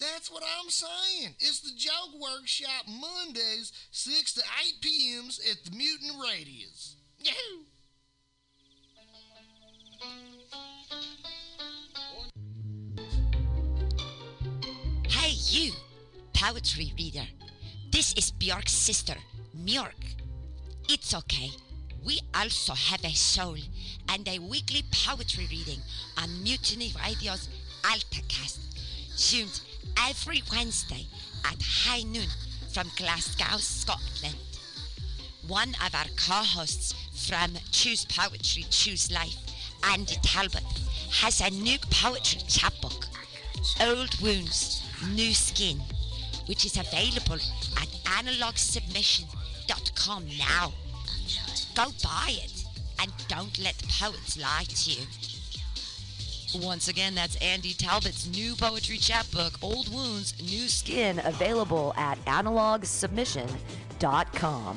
[0.00, 1.36] That's what I'm saying.
[1.38, 6.96] It's the Joke Workshop Mondays, 6 to 8 p.m.s at the Mutant Radius.
[7.20, 7.64] Yahoo!
[15.08, 15.72] Hey, you,
[16.34, 17.28] poetry reader.
[17.92, 19.14] This is Bjork's sister,
[19.56, 20.16] Mjork.
[20.88, 21.50] It's okay.
[22.04, 23.56] We also have a soul
[24.08, 25.80] and a weekly poetry reading
[26.16, 27.50] on Mutiny Radio's
[27.82, 28.58] AltaCast,
[29.16, 29.60] tuned
[30.08, 31.06] every Wednesday
[31.44, 32.28] at high noon
[32.72, 34.36] from Glasgow, Scotland.
[35.46, 36.94] One of our co-hosts
[37.28, 39.36] from Choose Poetry, Choose Life,
[39.84, 40.64] Andy Talbot,
[41.10, 43.08] has a new poetry chapbook,
[43.80, 44.82] Old Wounds,
[45.14, 45.80] New Skin,
[46.46, 47.40] which is available
[47.76, 50.72] at analogsubmission.com now.
[51.74, 52.64] Go buy it
[53.00, 55.06] and don't let the poets lie to you.
[56.56, 60.90] Once again, that's Andy Talbot's new poetry chapbook, Old Wounds, New Skin.
[60.90, 64.76] Skin available at analogsubmission.com.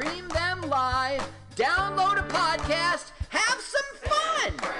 [0.00, 1.22] stream them live,
[1.56, 4.79] download a podcast, have some fun.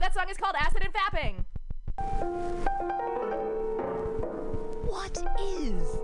[0.00, 1.44] That song is called Acid and Fapping.
[4.86, 5.98] What is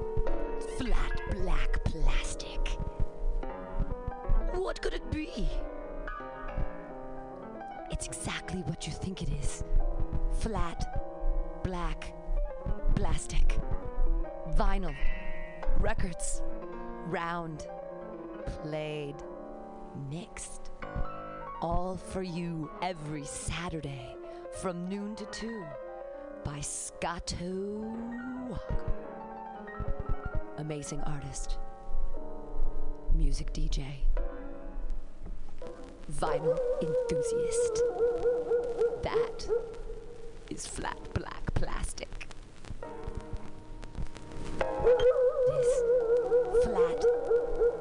[0.76, 2.68] flat black plastic?
[4.52, 5.48] What could it be?
[7.92, 9.62] It's exactly what you think it is
[10.40, 12.12] flat, black,
[12.96, 13.58] plastic,
[14.56, 14.94] vinyl,
[15.78, 16.42] records,
[17.06, 17.68] round,
[18.62, 19.16] played,
[20.10, 20.70] mixed.
[21.64, 24.14] All for you every Saturday
[24.60, 25.64] from noon to 2
[26.44, 27.90] by Scotto
[28.50, 28.92] Walker.
[30.58, 31.56] Amazing artist,
[33.14, 33.82] music DJ,
[36.12, 37.82] vinyl enthusiast.
[39.02, 39.48] That
[40.50, 42.28] is flat black plastic.
[45.48, 45.82] This
[46.62, 47.04] flat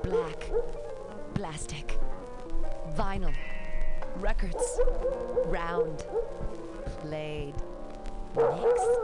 [0.03, 0.49] black
[1.33, 1.99] plastic
[2.95, 3.35] vinyl
[4.17, 4.79] records.
[5.45, 6.05] Round.
[7.01, 7.55] Played.
[8.35, 8.97] Mixed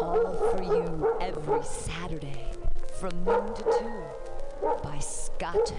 [0.00, 2.50] all for you every Saturday.
[2.98, 3.70] From noon to 2
[4.82, 5.74] by Scotto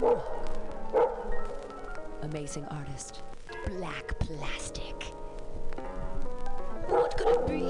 [0.00, 0.22] Walker.
[2.22, 3.22] Amazing artist,
[3.66, 5.04] Black Plastic.
[6.88, 7.62] What could it be?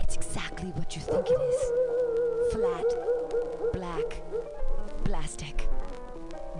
[0.00, 2.52] It's exactly what you think it is.
[2.52, 2.84] Flat,
[3.72, 4.22] black,
[5.04, 5.68] plastic,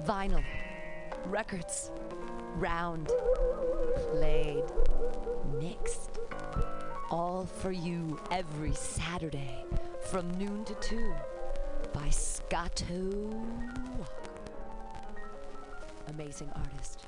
[0.07, 0.45] vinyl,
[1.27, 1.91] records,
[2.57, 3.11] round,
[4.11, 4.65] played,
[5.61, 6.19] mixed.
[7.11, 9.65] All for you every Saturday
[10.11, 11.15] from noon to 2
[11.93, 13.45] by Scotto.
[16.09, 17.02] Amazing artist,